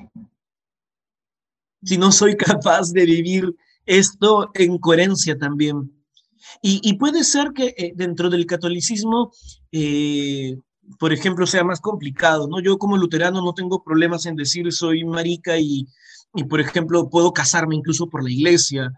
[1.82, 5.90] Si no soy capaz de vivir esto en coherencia también.
[6.60, 9.32] Y, puede ser que eh, dentro del catolicismo,
[9.72, 10.58] eh,
[10.98, 12.60] por ejemplo, sea más complicado, ¿no?
[12.60, 15.86] Yo como luterano no tengo problemas en decir soy marica y,
[16.34, 18.92] y por ejemplo, puedo casarme incluso por la iglesia,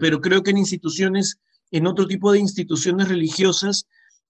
[0.00, 1.38] pero creo que en instituciones,
[1.70, 3.86] en otro tipo de instituciones religiosas,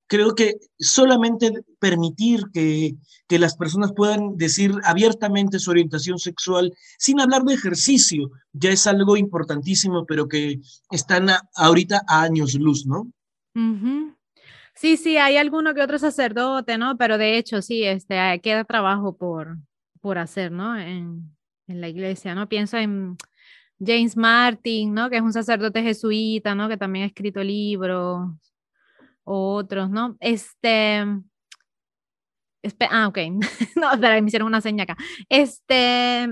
[0.08, 2.96] creo que solamente permitir que,
[3.28, 8.86] que, las personas puedan decir abiertamente su orientación sexual sin hablar de ejercicio ya es
[8.86, 13.12] algo importantísimo, pero que están ahorita a años luz, ¿no?
[14.74, 16.96] Sí, sí, hay alguno que otro sacerdote, ¿no?
[16.96, 19.58] Pero de hecho, sí, este, queda trabajo por,
[20.00, 20.78] por hacer, ¿no?
[20.78, 22.48] En, en la iglesia, ¿no?
[22.48, 23.16] Pienso en
[23.84, 25.10] James Martin, ¿no?
[25.10, 26.68] Que es un sacerdote jesuita, ¿no?
[26.68, 28.30] Que también ha escrito libros
[29.28, 30.16] otros, ¿no?
[30.20, 31.04] Este,
[32.90, 33.18] ah, ok,
[33.76, 34.96] no, espera, me hicieron una seña acá.
[35.28, 36.28] Este,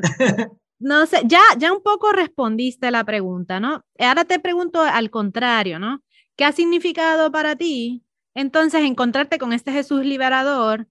[0.79, 3.85] no sé, ya, ya un poco respondiste la pregunta, ¿no?
[3.99, 6.03] Ahora te pregunto al contrario, ¿no?
[6.37, 8.05] ¿Qué ha significado para ti
[8.35, 10.89] entonces encontrarte con este Jesús liberador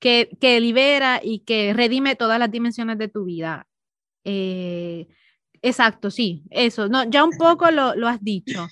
[0.00, 3.68] que, que libera y que redime todas las dimensiones de tu vida?
[4.24, 5.06] Eh,
[5.62, 8.66] exacto, sí, eso, no, ya un poco lo, lo has dicho.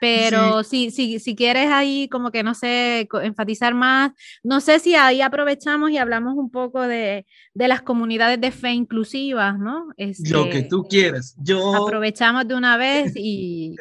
[0.00, 4.94] Pero si, si, si quieres ahí como que, no sé, enfatizar más, no sé si
[4.94, 9.88] ahí aprovechamos y hablamos un poco de, de las comunidades de fe inclusivas, ¿no?
[10.30, 11.36] Lo que este, tú quieras.
[11.38, 11.86] Yo...
[11.86, 13.76] Aprovechamos de una vez y...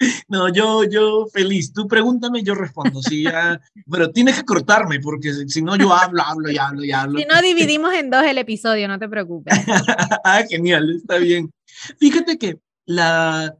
[0.28, 1.72] No, yo, yo feliz.
[1.72, 3.00] Tú pregúntame, yo respondo.
[3.02, 6.90] Sí, ya, pero tienes que cortarme porque si no yo hablo, hablo y hablo y
[6.90, 7.20] hablo.
[7.20, 9.54] Si no dividimos en dos el episodio, no te preocupes.
[10.24, 11.52] ah, genial, está bien.
[12.00, 13.54] Fíjate que la,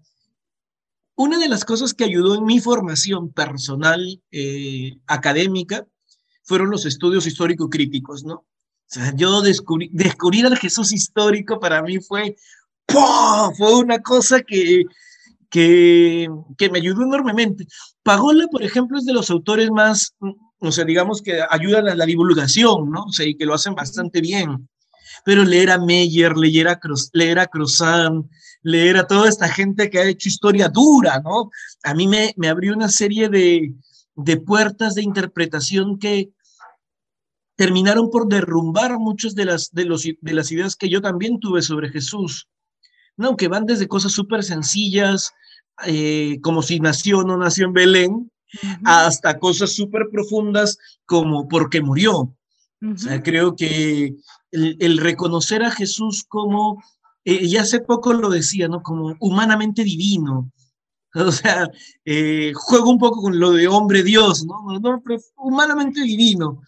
[1.15, 5.87] una de las cosas que ayudó en mi formación personal eh, académica
[6.43, 8.35] fueron los estudios histórico-críticos, ¿no?
[8.35, 12.37] O sea, yo descubrí, descubrir al Jesús histórico para mí fue,
[12.87, 14.85] fue una cosa que,
[15.49, 17.67] que, que, me ayudó enormemente.
[18.03, 20.15] Pagola, por ejemplo, es de los autores más,
[20.59, 23.05] o sea, digamos que ayudan a la divulgación, ¿no?
[23.05, 24.69] O sea, y que lo hacen bastante bien.
[25.25, 26.81] Pero leer a Meyer, leer a,
[27.13, 27.47] leer a
[28.63, 31.51] leer a toda esta gente que ha hecho historia dura, ¿no?
[31.83, 33.75] A mí me, me abrió una serie de,
[34.15, 36.31] de puertas de interpretación que
[37.57, 41.63] terminaron por derrumbar muchas de las, de, los, de las ideas que yo también tuve
[41.63, 42.49] sobre Jesús,
[43.17, 43.37] ¿no?
[43.37, 45.33] Que van desde cosas súper sencillas,
[45.87, 48.33] eh, como si nació o no nació en Belén,
[48.85, 52.35] hasta cosas súper profundas como por qué murió.
[52.85, 54.17] O sea, creo que
[54.51, 56.83] el, el, reconocer a Jesús como
[57.25, 58.83] eh, y hace poco lo decía, ¿no?
[58.83, 60.51] Como humanamente divino.
[61.15, 61.71] O sea,
[62.07, 64.65] eh, juego un poco con lo de hombre Dios, ¿no?
[65.37, 66.63] humanamente divino.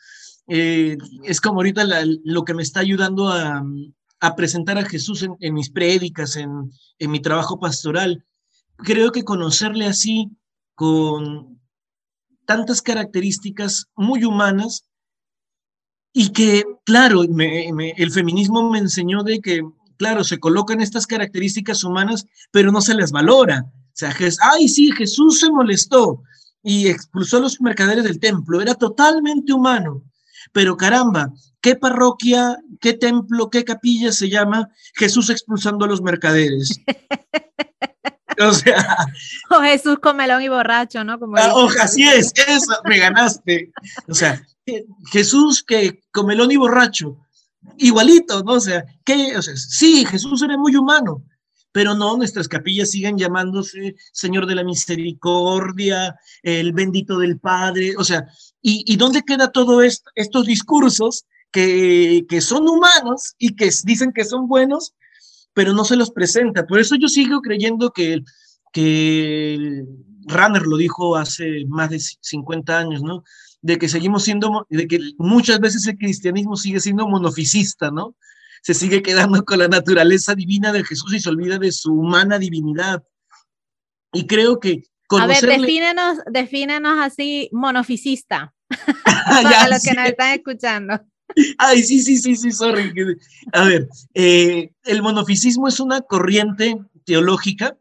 [0.47, 1.85] Eh, es como ahorita
[2.25, 3.65] lo que me está ayudando a,
[4.21, 8.27] a presentar a Jesús en, mis prédicas, en, en, mi trabajo pastoral.
[8.77, 10.31] Creo que conocerle así,
[10.75, 11.59] con
[12.45, 14.85] tantas características muy humanas,
[16.17, 19.63] y que, claro, el feminismo me enseñó de que
[20.05, 23.65] claro, se colocan estas características humanas, pero no se les valora.
[23.65, 24.15] O sea,
[24.53, 26.23] ay, sí, Jesús se molestó
[26.63, 30.03] y expulsó a los mercaderes del templo, era totalmente humano.
[30.53, 31.33] Pero caramba,
[31.63, 36.79] ¿qué parroquia, qué templo, qué capilla se llama Jesús expulsando a los mercaderes?
[38.41, 38.97] O sea.
[39.49, 41.21] O Jesús comelón y borracho, ¿no?
[41.21, 43.71] Como ah, así es, eso, me ganaste.
[44.09, 44.45] O sea,
[45.13, 47.17] Jesús que comelón y borracho,
[47.79, 48.55] igualito, ¿no?
[48.55, 51.25] O sea, que, o sea, sí, Jesús era muy humano,
[51.73, 58.05] pero no, nuestras capillas siguen llamándose Señor de la Misericordia, el bendito del Padre, o
[58.05, 58.27] sea,
[58.63, 64.13] ¿y, y dónde queda todo esto, estos discursos que, que son humanos y que dicen
[64.13, 64.95] que son buenos,
[65.53, 66.67] pero no se los presenta?
[66.67, 68.23] Por eso yo sigo creyendo que,
[68.73, 69.85] que
[70.27, 73.25] Runner lo dijo hace más de 50 años, ¿no?
[73.65, 78.15] De que seguimos siendo, de que muchas veces el cristianismo sigue siendo monofisista, ¿no?
[78.65, 82.39] se sigue quedando con la naturaleza divina de Jesús y se olvida de su humana
[82.39, 83.05] divinidad.
[84.11, 85.55] Y creo que conocerle...
[85.55, 88.55] A ver, defínenos, así monofisista,
[89.05, 90.99] para los que nos están escuchando.
[91.59, 92.91] Ay, sí, sí, sí, sí, sorry.
[93.53, 97.77] A ver, eh, el monofisismo es una corriente teológica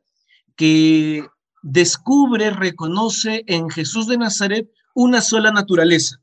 [0.57, 1.25] que
[1.61, 6.21] descubre, reconoce en Jesús de Nazaret una sola naturaleza.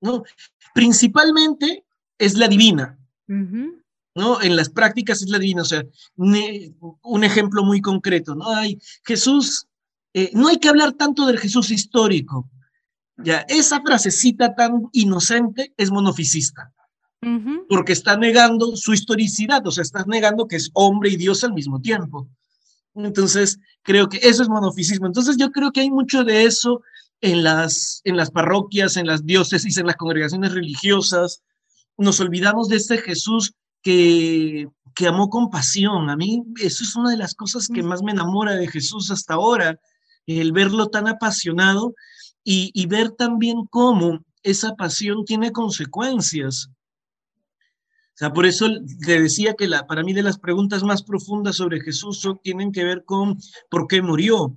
[0.00, 0.22] ¿no?
[0.74, 1.84] Principalmente
[2.18, 2.98] es la divina.
[4.14, 4.42] ¿no?
[4.42, 5.84] En las prácticas es la divina, o sea,
[6.16, 8.50] un ejemplo muy concreto, ¿no?
[8.50, 9.68] Hay Jesús,
[10.14, 12.50] eh, no hay que hablar tanto del Jesús histórico,
[13.16, 16.72] ya, esa frasecita tan inocente es monofisista,
[17.68, 21.52] porque está negando su historicidad, o sea, está negando que es hombre y Dios al
[21.52, 22.28] mismo tiempo.
[23.04, 25.06] Entonces, creo que eso es monofisismo.
[25.06, 26.82] Entonces, yo creo que hay mucho de eso
[27.20, 31.42] en las, en las parroquias, en las diócesis, en las congregaciones religiosas,
[31.96, 36.08] nos olvidamos de este Jesús que, que amó con pasión.
[36.08, 39.34] A mí eso es una de las cosas que más me enamora de Jesús hasta
[39.34, 39.78] ahora,
[40.26, 41.94] el verlo tan apasionado
[42.42, 46.70] y, y ver también cómo esa pasión tiene consecuencias.
[48.20, 51.56] O sea, por eso le decía que la, para mí de las preguntas más profundas
[51.56, 53.38] sobre Jesús son, tienen que ver con
[53.70, 54.54] por qué murió.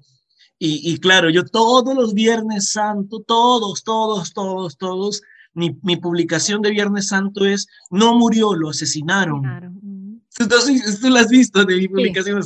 [0.59, 5.21] Y, y, claro, yo todos los viernes santo, todos, todos, todos, todos,
[5.53, 10.21] mi, publicación de Viernes Santo es, no murió, lo asesinaron.
[10.37, 12.41] Entonces, tú lo has visto de mi publicación.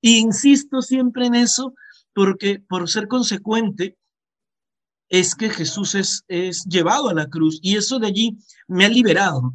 [0.00, 1.74] insisto siempre en eso
[2.14, 3.98] porque por ser consecuente
[5.10, 8.88] es que Jesús es, es llevado a la cruz y eso de allí me ha
[8.88, 9.52] liberado.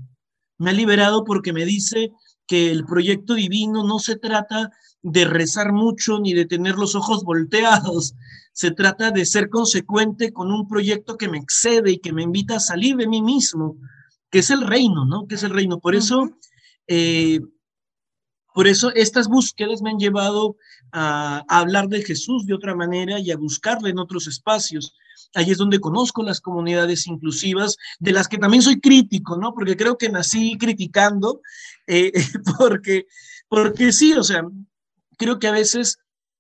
[0.57, 2.11] Me ha liberado porque me dice
[2.47, 7.23] que el proyecto divino no se trata de rezar mucho ni de tener los ojos
[7.23, 8.15] volteados,
[8.57, 12.55] se trata de ser consecuente con un proyecto que me excede y que me invita
[12.55, 13.77] a salir de mí mismo,
[14.31, 15.27] que es el reino, ¿no?
[15.27, 15.79] Que es el reino.
[15.79, 16.31] Por eso,
[16.87, 17.39] eh,
[18.53, 20.57] por eso estas búsquedas me han llevado
[20.91, 24.95] a, hablar de Jesús de otra manera y a buscarle en otros espacios.
[25.33, 29.53] Ahí es donde conozco las comunidades inclusivas, de las que también soy crítico, ¿no?
[29.53, 31.41] Porque creo que nací criticando,
[31.87, 32.11] eh,
[32.59, 33.05] porque,
[33.47, 34.43] porque sí, o sea,
[35.17, 35.97] creo que a veces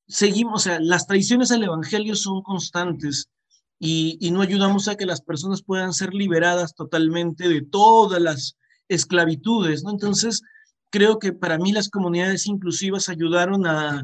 [0.07, 3.29] seguimos, o sea, las tradiciones del Evangelio son constantes
[3.79, 8.57] y, no ayudamos a que las personas puedan ser liberadas totalmente de todas las
[8.87, 9.91] esclavitudes, ¿no?
[9.91, 10.41] Entonces,
[10.89, 14.03] creo que para mí las comunidades inclusivas ayudaron a,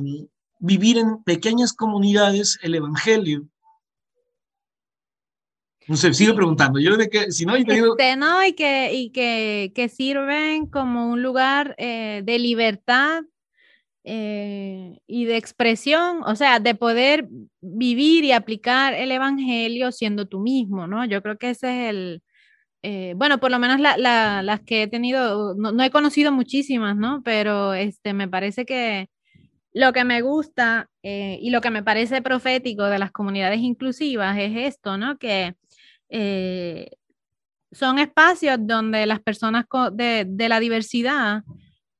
[0.00, 0.26] mm,
[0.60, 3.46] vivir en pequeñas comunidades el Evangelio.
[5.86, 6.78] No sé, sigo preguntando.
[6.80, 11.08] Yo de que, si no, y, este, no, y que, y que, que sirven como
[11.08, 13.22] un lugar eh, de libertad
[14.04, 17.28] eh, y de expresión, o sea, de poder
[17.60, 21.04] vivir y aplicar el Evangelio siendo tú mismo, ¿no?
[21.04, 22.22] Yo creo que ese es el,
[22.82, 27.22] eh, bueno, por lo menos las que he tenido, no, he conocido muchísimas, ¿no?
[27.24, 29.08] Pero este, me parece que
[29.72, 34.36] lo que me gusta eh, y lo que me parece profético de las comunidades inclusivas
[34.38, 35.16] es esto, ¿no?
[35.18, 35.56] Que
[37.72, 41.42] son espacios donde las personas de, de la diversidad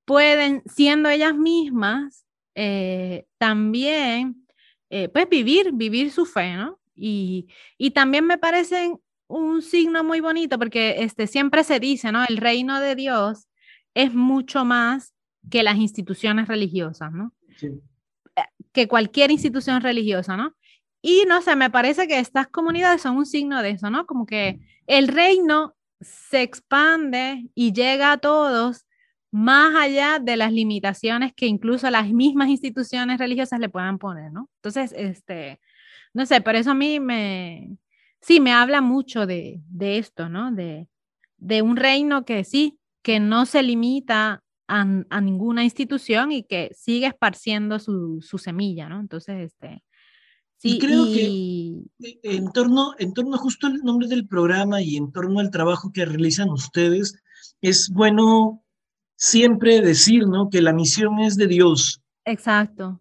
[0.04, 4.46] pueden, siendo ellas mismas, eh, también,
[4.90, 6.78] eh, pues vivir, vivir su fe, ¿no?
[6.94, 7.48] Y,
[7.94, 12.24] también me parecen un signo muy bonito porque este, siempre se dice, ¿no?
[12.24, 13.48] El reino de Dios
[13.94, 15.12] es mucho más
[15.50, 17.32] que las instituciones religiosas, ¿no?
[17.60, 18.42] Eh,
[18.72, 20.54] que cualquier institución religiosa, ¿no?
[21.06, 24.06] Y no sé, me parece que estas comunidades son un signo de eso, ¿no?
[24.06, 28.86] Como que el reino se expande y llega a todos
[29.30, 34.48] más allá de las limitaciones que incluso las mismas instituciones religiosas le puedan poner, ¿no?
[34.56, 35.60] Entonces, este,
[36.14, 37.76] no sé, por eso a mí me,
[38.22, 40.52] sí, me habla mucho de, de esto, ¿no?
[40.52, 40.88] De,
[41.36, 46.70] de, un reino que sí, que no se limita a, a ninguna institución y que
[46.74, 49.00] sigue esparciendo su, su semilla, ¿no?
[49.00, 49.82] Entonces, este,
[50.64, 51.82] Sí, y creo que
[52.22, 56.06] en torno, en torno justo al nombre del programa y en torno al trabajo que
[56.06, 57.14] realizan ustedes,
[57.60, 58.64] es bueno
[59.16, 60.48] siempre decir, ¿no?
[60.48, 63.00] Que la misión es de Dios, Exacto.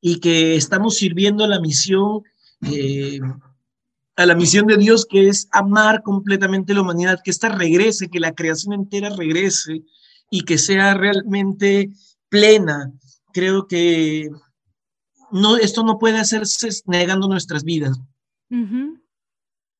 [0.00, 2.22] Y que estamos sirviendo a la misión,
[2.62, 3.20] eh,
[4.16, 8.20] a la misión de Dios, que es amar completamente la humanidad, que ésta regrese, que
[8.20, 9.82] la creación entera regrese
[10.30, 11.90] y que sea realmente
[12.28, 12.92] plena.
[13.32, 14.30] Creo que
[15.32, 17.98] no, esto no puede hacerse negando nuestras vidas.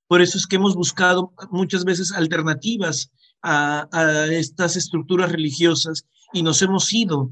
[0.09, 3.11] Por eso es que hemos buscado muchas veces alternativas
[3.43, 3.89] a,
[4.31, 7.31] estas estructuras religiosas y nos hemos ido.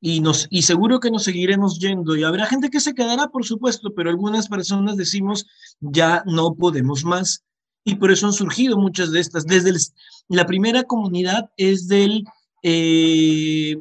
[0.00, 2.14] Y, nos, y seguro que nos seguiremos yendo.
[2.14, 5.46] Y habrá gente que se quedará, por supuesto, pero algunas personas decimos,
[5.80, 7.42] ya no podemos más.
[7.84, 9.44] Y por eso han surgido muchas de estas.
[9.44, 9.72] Desde
[10.28, 12.24] la primera comunidad es del,
[12.62, 13.76] eh,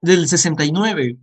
[0.00, 1.18] del 69.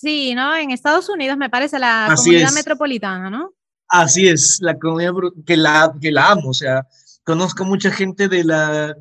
[0.00, 0.54] Sí, ¿no?
[0.54, 3.54] En Estados Unidos me parece la comunidad metropolitana, ¿no?
[3.88, 5.12] Así es, la comunidad
[5.46, 6.86] que la, que la amo, o sea,
[7.24, 8.94] conozco mucha gente de la,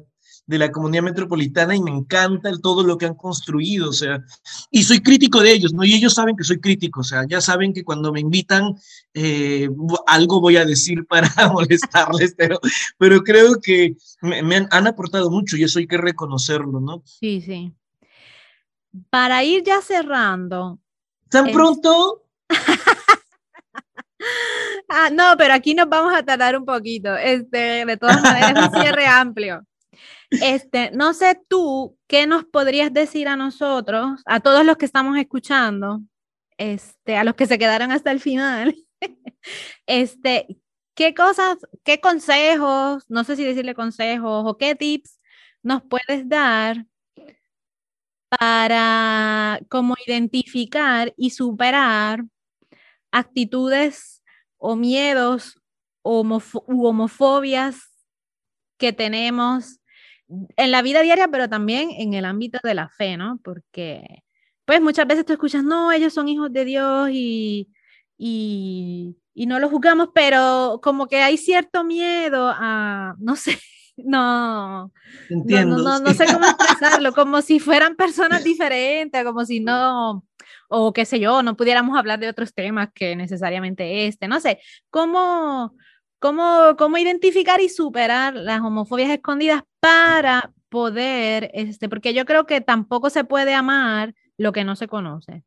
[0.45, 4.23] de la comunidad metropolitana y me encanta el, todo lo que han construido, o sea,
[4.71, 5.83] y soy crítico de ellos, ¿no?
[5.83, 8.75] Y ellos saben que soy crítico, o sea, ya saben que cuando me invitan
[9.13, 9.67] eh,
[10.07, 12.57] algo voy a decir para molestarles, pero,
[12.97, 17.03] pero creo que me, han, han, aportado mucho y eso hay que reconocerlo, ¿no?
[17.03, 17.73] Sí, sí.
[19.09, 20.79] Para ir ya cerrando.
[21.29, 22.23] ¿Tan pronto?
[24.89, 27.15] ah, no, pero aquí nos vamos a tardar un poquito.
[27.15, 29.65] Este, de todas maneras, un cierre amplio.
[30.29, 35.17] Este, no sé tú qué nos podrías decir a nosotros, a todos los que estamos
[35.17, 36.01] escuchando,
[36.57, 38.75] este, a los que se quedaron hasta el final.
[39.85, 40.47] este,
[40.95, 45.19] qué cosas, qué consejos, no sé si decirle consejos o qué tips
[45.63, 46.85] nos puedes dar
[48.29, 52.23] para cómo identificar y superar
[53.11, 54.23] actitudes
[54.57, 55.59] o miedos
[56.01, 56.21] o
[56.67, 57.89] u homofobias
[58.77, 59.79] que tenemos
[60.57, 63.39] en la vida diaria, pero también en el ámbito de la fe, ¿no?
[63.43, 64.23] Porque,
[64.65, 67.69] pues muchas veces tú escuchas, no, ellos son hijos de Dios y,
[68.17, 73.59] y, y no los juzgamos, pero como que hay cierto miedo a, no sé,
[73.97, 74.91] no,
[75.29, 75.77] Entiendo.
[75.77, 80.25] No, no, sé cómo expresarlo, como si fueran personas diferentes, como si no,
[80.67, 84.59] o qué sé yo, no pudiéramos hablar de otros temas que necesariamente este, no sé,
[84.89, 85.75] cómo,
[86.19, 92.61] cómo, cómo identificar y superar las homofobias escondidas para poder, este, porque yo creo que
[92.61, 95.43] tampoco se puede amar lo que no se conoce.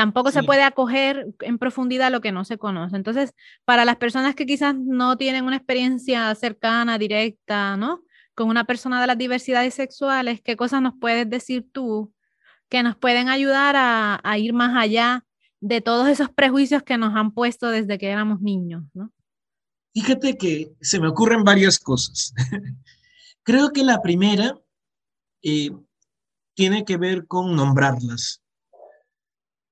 [0.00, 2.96] Tampoco se puede acoger en profundidad lo que no se conoce.
[2.96, 3.34] Entonces,
[3.66, 8.02] para las personas que quizás no tienen una experiencia cercana, directa, ¿no?
[8.34, 12.14] Con una persona de las diversidades sexuales, ¿qué cosas nos puedes decir tú
[12.70, 15.26] que nos pueden ayudar a, a ir más allá
[15.60, 19.12] de todos esos prejuicios que nos han puesto desde que éramos niños, ¿no?
[19.92, 22.32] Fíjate que se me ocurren varias cosas.
[23.42, 24.58] Creo que la primera
[25.42, 25.72] eh,
[26.54, 28.40] tiene que ver con nombrarlas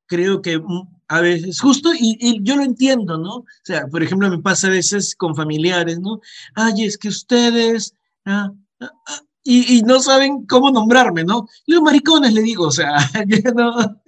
[0.09, 0.61] creo que
[1.09, 3.37] a veces, justo, y, yo lo entiendo, ¿no?
[3.37, 6.21] O sea, por ejemplo, me pasa a veces con familiares, ¿no?
[6.55, 7.95] Ay, es que ustedes,
[8.27, 8.51] ah,
[8.81, 11.47] ah, ah", y, no saben cómo nombrarme, ¿no?
[11.67, 12.97] Los maricones le digo, o sea,
[13.55, 14.01] no,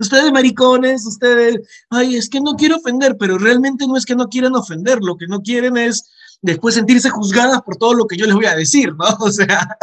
[0.00, 1.60] ustedes maricones, ustedes,
[1.90, 5.16] ay, es que no quiero ofender, pero realmente no es que no quieran ofender, lo
[5.16, 6.10] que no quieren es
[6.42, 9.04] después sentirse juzgadas por todo lo que yo les voy a decir, ¿no?
[9.20, 9.76] O sea,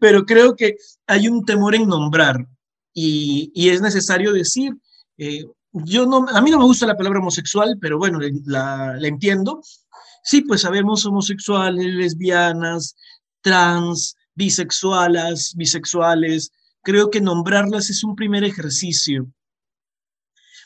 [0.00, 0.76] pero creo que
[1.06, 2.46] hay un temor en nombrar
[2.94, 4.74] y, es necesario decir,
[5.18, 9.62] eh, yo no, a mí no me gusta la palabra homosexual, pero bueno, la, entiendo.
[10.22, 12.94] Sí, pues sabemos homosexuales, lesbianas,
[13.40, 16.50] trans, bisexuales, bisexuales.
[16.82, 19.26] Creo que nombrarlas es un primer ejercicio,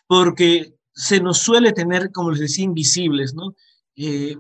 [0.07, 3.55] porque se nos suele tener, como les decía, invisibles, ¿no?
[3.97, 4.37] Eh,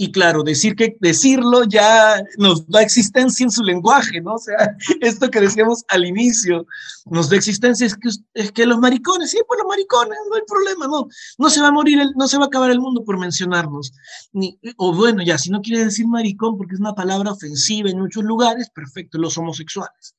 [0.00, 4.34] y claro, decir que decirlo ya nos da existencia en su lenguaje, ¿no?
[4.34, 6.64] O sea, esto que decíamos al inicio,
[7.06, 10.42] nos da existencia, es que, es que los maricones, sí, pues los maricones, no hay
[10.46, 13.18] problema, no, no se va a morir, no se va a acabar el mundo por
[13.18, 13.92] mencionarnos.
[14.30, 17.98] Ni, o bueno, ya, si no quiere decir maricón porque es una palabra ofensiva en
[17.98, 20.14] muchos lugares, perfecto, los homosexuales.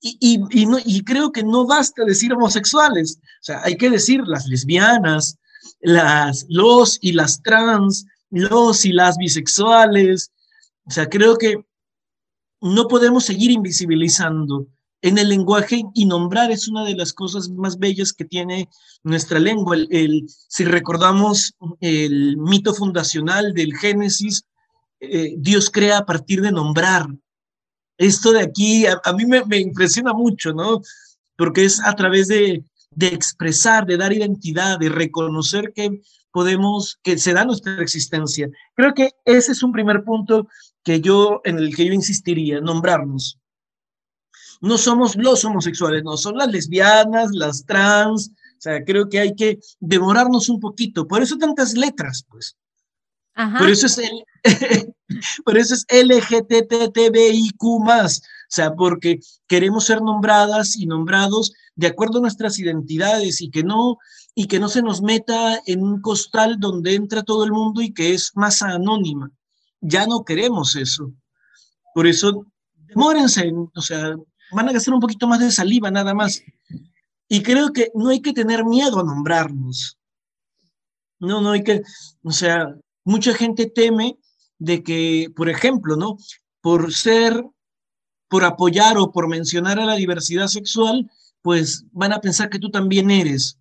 [0.00, 3.90] Y, y, y, no, y creo que no basta decir homosexuales, o sea, hay que
[3.90, 5.38] decir las lesbianas,
[5.80, 10.30] las, los y las trans, los y las bisexuales.
[10.84, 11.64] O sea, creo que
[12.60, 14.66] no podemos seguir invisibilizando
[15.02, 18.68] en el lenguaje y nombrar es una de las cosas más bellas que tiene
[19.02, 19.76] nuestra lengua.
[19.90, 24.44] El, si recordamos el mito fundacional del Génesis,
[25.00, 27.06] eh, Dios crea a partir de nombrar.
[27.96, 30.80] Esto de aquí a, mí me, me, impresiona mucho, ¿no?
[31.36, 36.00] Porque es a través de, de expresar, de dar identidad, de reconocer que
[36.32, 38.48] podemos, que se da nuestra existencia.
[38.74, 40.48] Creo que ese es un primer punto
[40.82, 43.38] que yo, en el que yo insistiría, nombrarnos.
[44.60, 49.34] no somos los homosexuales, no, son las lesbianas, las trans, o sea, creo que hay
[49.34, 52.56] que demorarnos un poquito, por eso tantas letras, pues.
[53.58, 54.24] Por eso es el,
[55.46, 55.86] por eso es
[57.80, 58.22] más,
[58.52, 63.98] sea, porque queremos ser nombradas y nombrados de acuerdo a nuestras identidades y que no
[64.34, 67.92] y que no se nos meta en un costal donde entra todo el mundo y
[67.92, 69.30] que es masa anónima.
[69.80, 71.12] Ya no queremos eso.
[71.94, 74.16] Por eso demórense, o sea,
[74.52, 76.42] van a gastar un poquito más de saliva nada más.
[77.28, 79.98] Y creo que no hay que tener miedo a nombrarnos.
[81.20, 81.82] No, no hay que,
[82.22, 82.74] o sea,
[83.04, 84.18] mucha gente teme
[84.58, 86.16] de que, por ejemplo, ¿no?
[86.60, 87.44] Por ser,
[88.30, 91.10] por apoyar o por mencionar a la diversidad sexual,
[91.42, 93.58] pues van a pensar que tú también eres.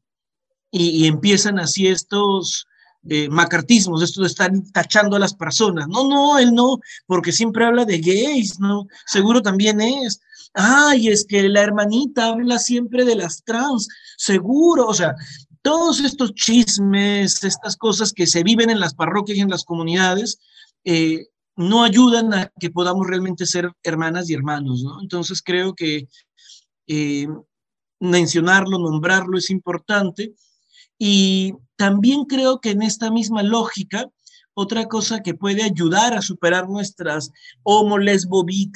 [0.71, 2.67] Y, empiezan así estos
[3.09, 5.87] eh, macartismos, esto de estar tachando a las personas.
[5.87, 8.85] No, no, él no, porque siempre habla de gays, ¿no?
[9.07, 10.21] Seguro también es.
[10.53, 15.15] Ay, es que la hermanita habla siempre de las trans, seguro, o sea,
[15.63, 20.39] todos estos chismes, estas cosas que se viven en las parroquias y en las comunidades,
[20.85, 21.25] eh,
[21.59, 25.01] no ayudan a que podamos realmente ser hermanas y hermanos, ¿no?
[25.01, 26.07] Entonces creo que
[26.87, 27.27] eh,
[27.99, 30.33] mencionarlo, nombrarlo es importante.
[30.97, 34.09] Y también creo que en esta misma lógica,
[34.53, 37.29] otra cosa que puede ayudar a superar nuestras
[37.63, 38.71] homo, lesbo, bi,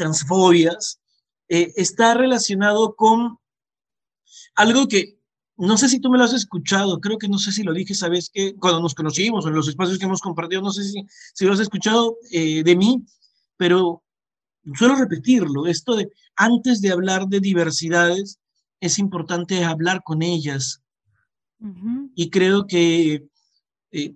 [1.47, 3.37] eh, está relacionado con
[4.55, 5.17] algo que
[5.57, 7.93] no sé si tú me lo has escuchado, creo que no sé si lo dije,
[7.93, 11.45] sabes que cuando nos conocimos, en los espacios que hemos compartido, no sé si, si
[11.45, 13.03] lo has escuchado eh, de mí,
[13.57, 14.03] pero
[14.75, 18.39] suelo repetirlo, esto de antes de hablar de diversidades,
[18.79, 20.81] es importante hablar con ellas.
[22.15, 23.25] Y creo que
[23.91, 24.15] eh,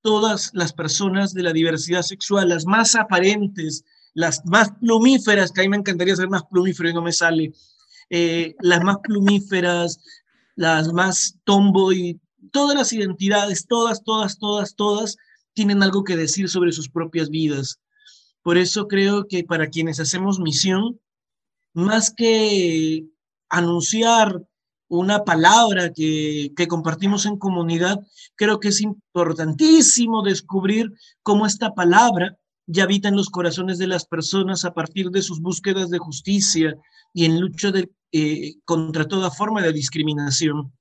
[0.00, 5.64] todas las personas de la diversidad sexual, las más aparentes, las más plumíferas, que a
[5.64, 7.52] mí me encantaría ser más plumífero y no me sale,
[8.10, 9.98] eh, las más plumíferas,
[10.56, 12.20] las más tomboy,
[12.52, 15.16] todas las identidades, todas, todas, todas, todas,
[15.52, 17.80] tienen algo que decir sobre sus propias vidas.
[18.42, 21.00] Por eso creo que para quienes hacemos misión,
[21.72, 23.04] más que
[23.48, 24.42] anunciar
[24.88, 27.98] una palabra que, que, compartimos en comunidad,
[28.36, 30.92] creo que es importantísimo descubrir
[31.22, 32.36] cómo esta palabra
[32.66, 36.76] ya habita en los corazones de las personas a partir de sus búsquedas de justicia
[37.12, 40.72] y en lucha de, eh, contra toda forma de discriminación.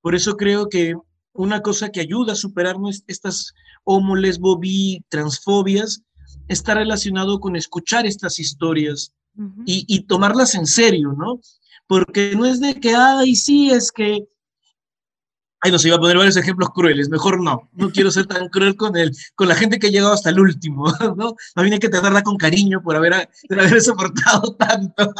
[0.00, 0.94] Por eso creo que
[1.32, 2.76] una cosa que ayuda a superar
[3.06, 3.52] estas
[3.84, 6.02] homo, lesbo, bi, transfobias
[6.48, 9.12] está relacionado con escuchar estas historias
[9.64, 11.40] y, y, tomarlas en serio, ¿no?
[11.86, 14.26] Porque no es de que, ay, sí, es que
[15.60, 17.68] Ay, no se iba a poner varios ejemplos crueles, mejor no.
[17.72, 20.38] No quiero ser tan cruel con él, con la gente que ha llegado hasta el
[20.38, 20.84] último,
[21.16, 21.34] ¿no?
[21.56, 25.12] Más bien hay que tratarla con cariño por haber, haber soportado tanto.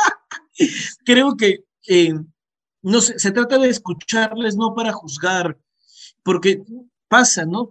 [1.04, 2.14] Creo que eh,
[2.82, 5.58] no se, se trata de escucharles, no para juzgar,
[6.22, 6.62] porque
[7.08, 7.70] pasa, ¿no?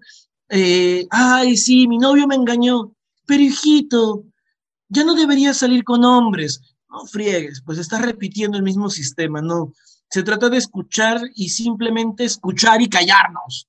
[0.49, 2.93] Eh, ay, sí, mi novio me engañó,
[3.25, 4.25] pero hijito,
[4.89, 6.61] ya no debería salir con hombres.
[6.89, 9.73] No friegues, pues estás repitiendo el mismo sistema, no
[10.09, 13.67] se trata de escuchar y simplemente escuchar y callarnos,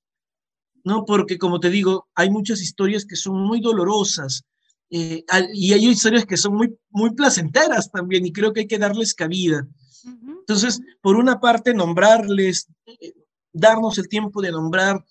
[0.83, 1.05] ¿no?
[1.05, 4.43] Porque como te digo, hay muchas historias que son muy dolorosas
[4.89, 5.23] eh,
[5.53, 9.13] y hay historias que son muy, muy placenteras también y creo que hay que darles
[9.13, 9.67] cabida.
[10.05, 13.13] Entonces, por una parte, nombrarles, eh,
[13.51, 15.03] darnos el tiempo de nombrar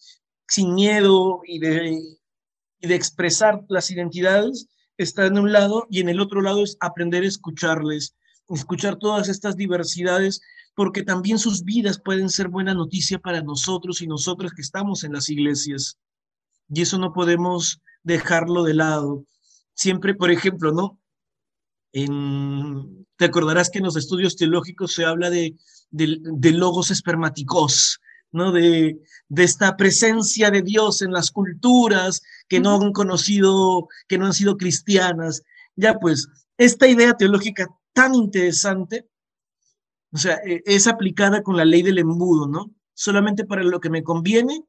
[0.49, 2.01] sin miedo y de,
[2.81, 4.66] y de expresar las identidades
[4.97, 8.16] está en un lado y en el otro lado es aprender a escucharles,
[8.49, 10.41] escuchar todas estas diversidades
[10.79, 15.12] porque también sus vidas pueden ser buena noticia para nosotros y nosotras que estamos en
[15.12, 15.99] las iglesias.
[16.72, 19.24] Y eso no podemos dejarlo de lado.
[19.74, 21.01] Siempre, por ejemplo, ¿no?
[21.93, 25.57] En, te acordarás que en los estudios teológicos se habla de,
[25.91, 27.99] de, logos espermáticos,
[28.31, 28.53] ¿no?
[28.53, 34.26] De, de, esta presencia de Dios en las culturas que no han conocido, que no
[34.26, 35.43] han sido cristianas.
[35.74, 39.09] Ya pues, esta idea teológica tan interesante
[40.12, 42.70] o sea, e, es aplicada con la ley del embudo, ¿no?
[42.94, 44.64] Solamente para lo que me conviene,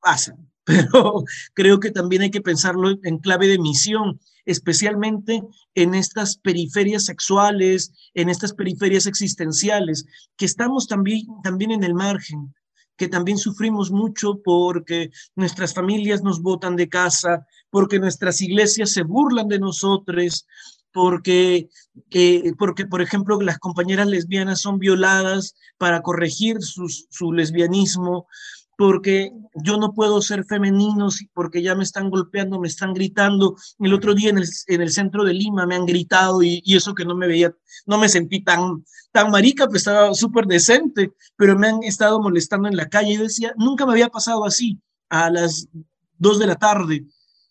[0.00, 0.36] pasa.
[0.64, 5.42] Pero creo que también hay que pensarlo en clave de misión, especialmente
[5.74, 10.06] en estas periferias sexuales, en estas periferias existenciales,
[10.36, 12.54] que estamos también, también en el margen,
[12.96, 19.02] que también sufrimos mucho porque nuestras familias nos botan de casa, porque nuestras iglesias se
[19.02, 20.46] burlan de nosotros,
[20.94, 21.68] porque,
[22.56, 28.28] porque, por ejemplo, las compañeras lesbianas son violadas para corregir su, lesbianismo,
[28.78, 33.56] porque yo no puedo ser femenino porque ya me están golpeando, me están gritando.
[33.80, 36.76] El otro día en el, en el centro de Lima me han gritado y, y,
[36.76, 37.52] eso que no me veía,
[37.86, 42.68] no me sentí tan, tan marica, pues estaba súper decente, pero me han estado molestando
[42.68, 45.66] en la calle y decía, nunca me había pasado así a las
[46.18, 47.04] dos de la tarde,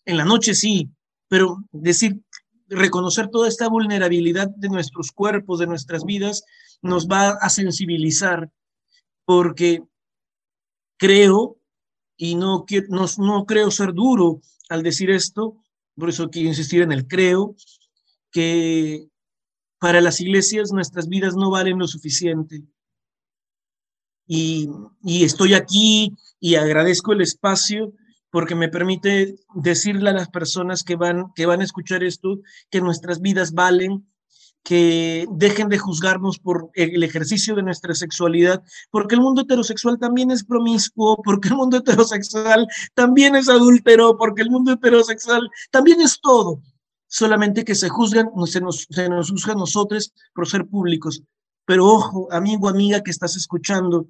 [0.06, 0.90] en la noche sí,
[1.28, 2.22] pero decir,
[2.68, 6.44] reconocer toda esta vulnerabilidad de nuestros cuerpos, de nuestras vidas,
[6.82, 8.50] nos va a sensibilizar,
[9.24, 9.82] porque
[10.96, 11.58] creo,
[12.16, 15.56] y no, no, no creo ser duro al decir esto,
[15.96, 17.54] por eso quiero insistir en el creo,
[18.30, 19.06] que
[19.78, 22.62] para las iglesias nuestras vidas no valen lo suficiente.
[24.26, 24.68] Y,
[25.02, 27.92] y, estoy aquí y agradezco el espacio
[28.34, 32.80] porque me permite decirle a las personas que van, que van a escuchar esto que
[32.80, 34.08] nuestras vidas valen,
[34.64, 38.60] que dejen de juzgarnos por el ejercicio de nuestra sexualidad,
[38.90, 44.42] porque el mundo heterosexual también es promiscuo, porque el mundo heterosexual también es adúltero, porque
[44.42, 46.60] el mundo heterosexual también es todo.
[47.06, 51.22] Solamente que se juzgan, se nos, se nos juzga a nosotros por ser públicos.
[51.66, 54.08] Pero ojo, amigo, amiga que estás escuchando,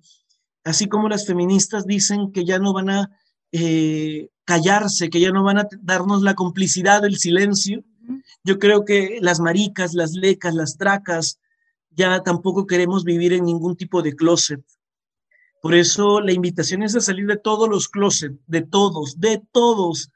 [0.65, 3.11] así como las feministas dicen que ya no van a
[3.57, 7.85] eh, callarse, que ya no van a darnos la complicidad del silencio,
[8.43, 11.39] yo creo que las maricas, las lecas, las tracas,
[11.91, 14.61] ya tampoco queremos vivir en ningún tipo de closet.
[15.63, 20.11] Por eso la invitación es a salir de todos los closets, de todos, de todos.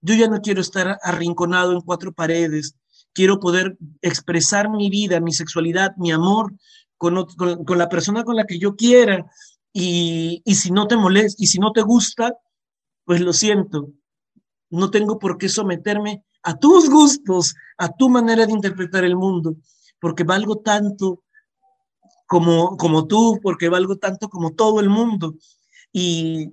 [0.00, 2.76] Yo ya no quiero estar arrinconado en cuatro paredes.
[3.12, 6.54] Quiero poder expresar mi vida, mi sexualidad, mi amor
[6.96, 9.26] con, con, la persona con la que yo quiera.
[9.72, 12.32] Y, y si no te molesta, y si no te gusta,
[13.06, 13.92] pues lo siento.
[14.68, 19.56] No tengo por qué someterme a tus gustos, a tu manera de interpretar el mundo,
[19.98, 21.22] porque valgo tanto
[22.26, 25.36] como, como tú, porque valgo tanto como todo el mundo.
[25.92, 26.52] Y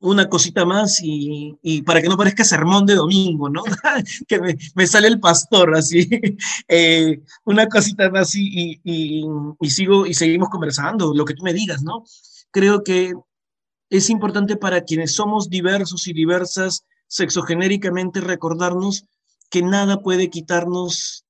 [0.00, 3.64] una cosita más y, y, para que no parezca sermón de domingo, ¿no?
[4.28, 4.40] que
[4.74, 6.08] me, sale el pastor así,
[6.68, 11.82] eh, una cosita más y, y, sigo y seguimos conversando, lo que tú me digas,
[11.82, 12.04] ¿no?
[12.52, 13.12] Creo que
[13.90, 19.06] es importante para quienes somos diversos y diversas sexogenéricamente recordarnos
[19.50, 21.24] que nada puede quitarnos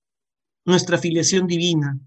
[0.64, 1.98] nuestra filiación divina.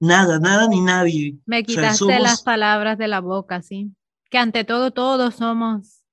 [0.00, 1.36] Nada, nada ni nadie.
[1.44, 3.90] Me quitaste las palabras de la boca, sí.
[4.30, 6.04] Que ante todo todos somos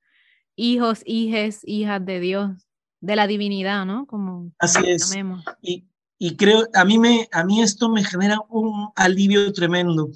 [0.55, 2.67] hijos, hijes, hijas de Dios,
[3.01, 4.07] de la divinidad, ¿no?
[4.07, 5.15] Como Así es.
[5.61, 5.85] Y,
[6.17, 10.09] y, creo, a mí, me, a mí esto me genera un alivio tremendo,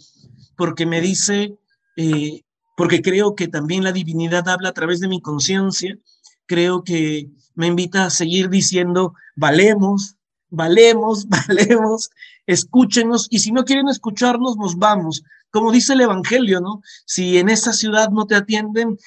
[0.56, 1.58] porque me dice,
[1.98, 2.42] eh,
[2.80, 5.98] porque creo que también la divinidad habla a través de mi conciencia,
[6.46, 10.16] creo que me invita a seguir diciendo, valemos,
[10.50, 12.10] valemos, valemos,
[12.48, 15.24] escúchenos, y si no quieren escucharnos, nos vamos.
[15.52, 16.82] Como dice el Evangelio, ¿no?
[17.06, 18.98] Si en esta ciudad no te atienden,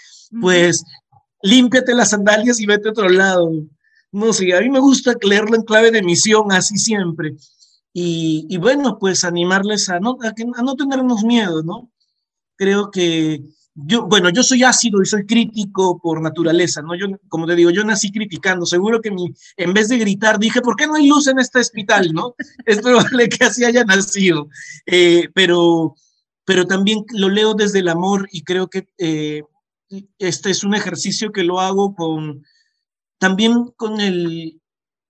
[0.42, 0.84] pues
[1.40, 3.50] límpiate las sandalias y vete a otro lado.
[4.10, 7.36] No sé, a mí me gusta leerlo en clave de misión, así siempre.
[7.94, 11.90] Y, y bueno, pues animarles a no, a, a no tenernos miedo, ¿no?
[12.58, 13.42] Creo que
[13.74, 16.94] yo, bueno, yo soy ácido y soy crítico por naturaleza, ¿no?
[16.94, 18.66] Yo, como te digo, yo nací criticando.
[18.66, 21.60] Seguro que mi, en vez de gritar, dije, ¿por qué no hay luz en este
[21.60, 22.34] hospital, no?
[22.66, 24.48] Es probable que así haya nacido.
[24.86, 25.94] Eh, pero,
[26.44, 29.42] pero también lo leo desde el amor y creo que eh,
[30.18, 32.44] este es un ejercicio que lo hago con,
[33.18, 34.60] también con el,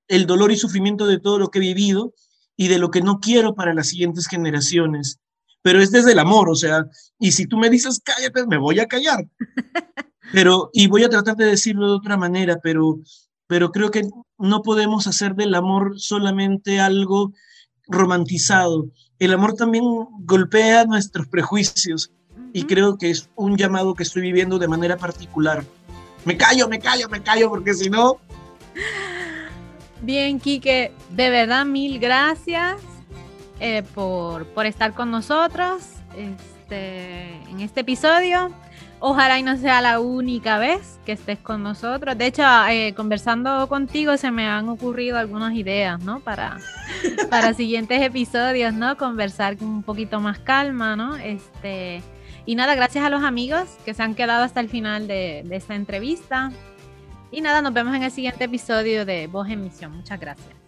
[0.07, 2.15] el dolor y sufrimiento de todo lo que he vivido
[2.57, 5.19] y de lo que no quiero para las siguientes generaciones
[5.63, 6.87] pero es desde el amor, o sea,
[7.19, 9.27] y si tú me dices cállate, me voy a callar.
[10.33, 13.01] Pero, y voy a tratar de decirlo de otra manera, pero,
[13.47, 14.09] pero creo que
[14.39, 17.33] no podemos hacer del amor solamente algo
[17.87, 18.87] romantizado.
[19.19, 19.85] El amor también
[20.21, 22.13] golpea nuestros prejuicios
[22.55, 25.67] y creo que es un llamado que estoy viviendo de manera particular.
[26.25, 28.17] Me callo, me callo, me callo, porque si no...
[30.01, 32.77] Bien, Quique, de verdad mil gracias
[33.65, 35.85] eh, por, por, estar con nosotros
[36.17, 38.51] este, en este episodio.
[38.99, 42.19] Ojalá y no sea la única vez que estés con nosotros.
[42.19, 46.19] De hecho, eh, conversando contigo se me han ocurrido algunas ideas, ¿no?
[46.19, 46.59] Para,
[47.31, 48.97] para siguientes episodios, ¿no?
[48.97, 51.15] Conversar con un poquito más calma, ¿no?
[51.15, 52.03] Este,
[52.45, 55.55] y nada, gracias a los amigos que se han quedado hasta el final de, de
[55.55, 56.51] esta entrevista.
[57.31, 59.93] Y nada, nos vemos en el siguiente episodio de Voz en Misión.
[59.93, 60.62] Muchas gracias.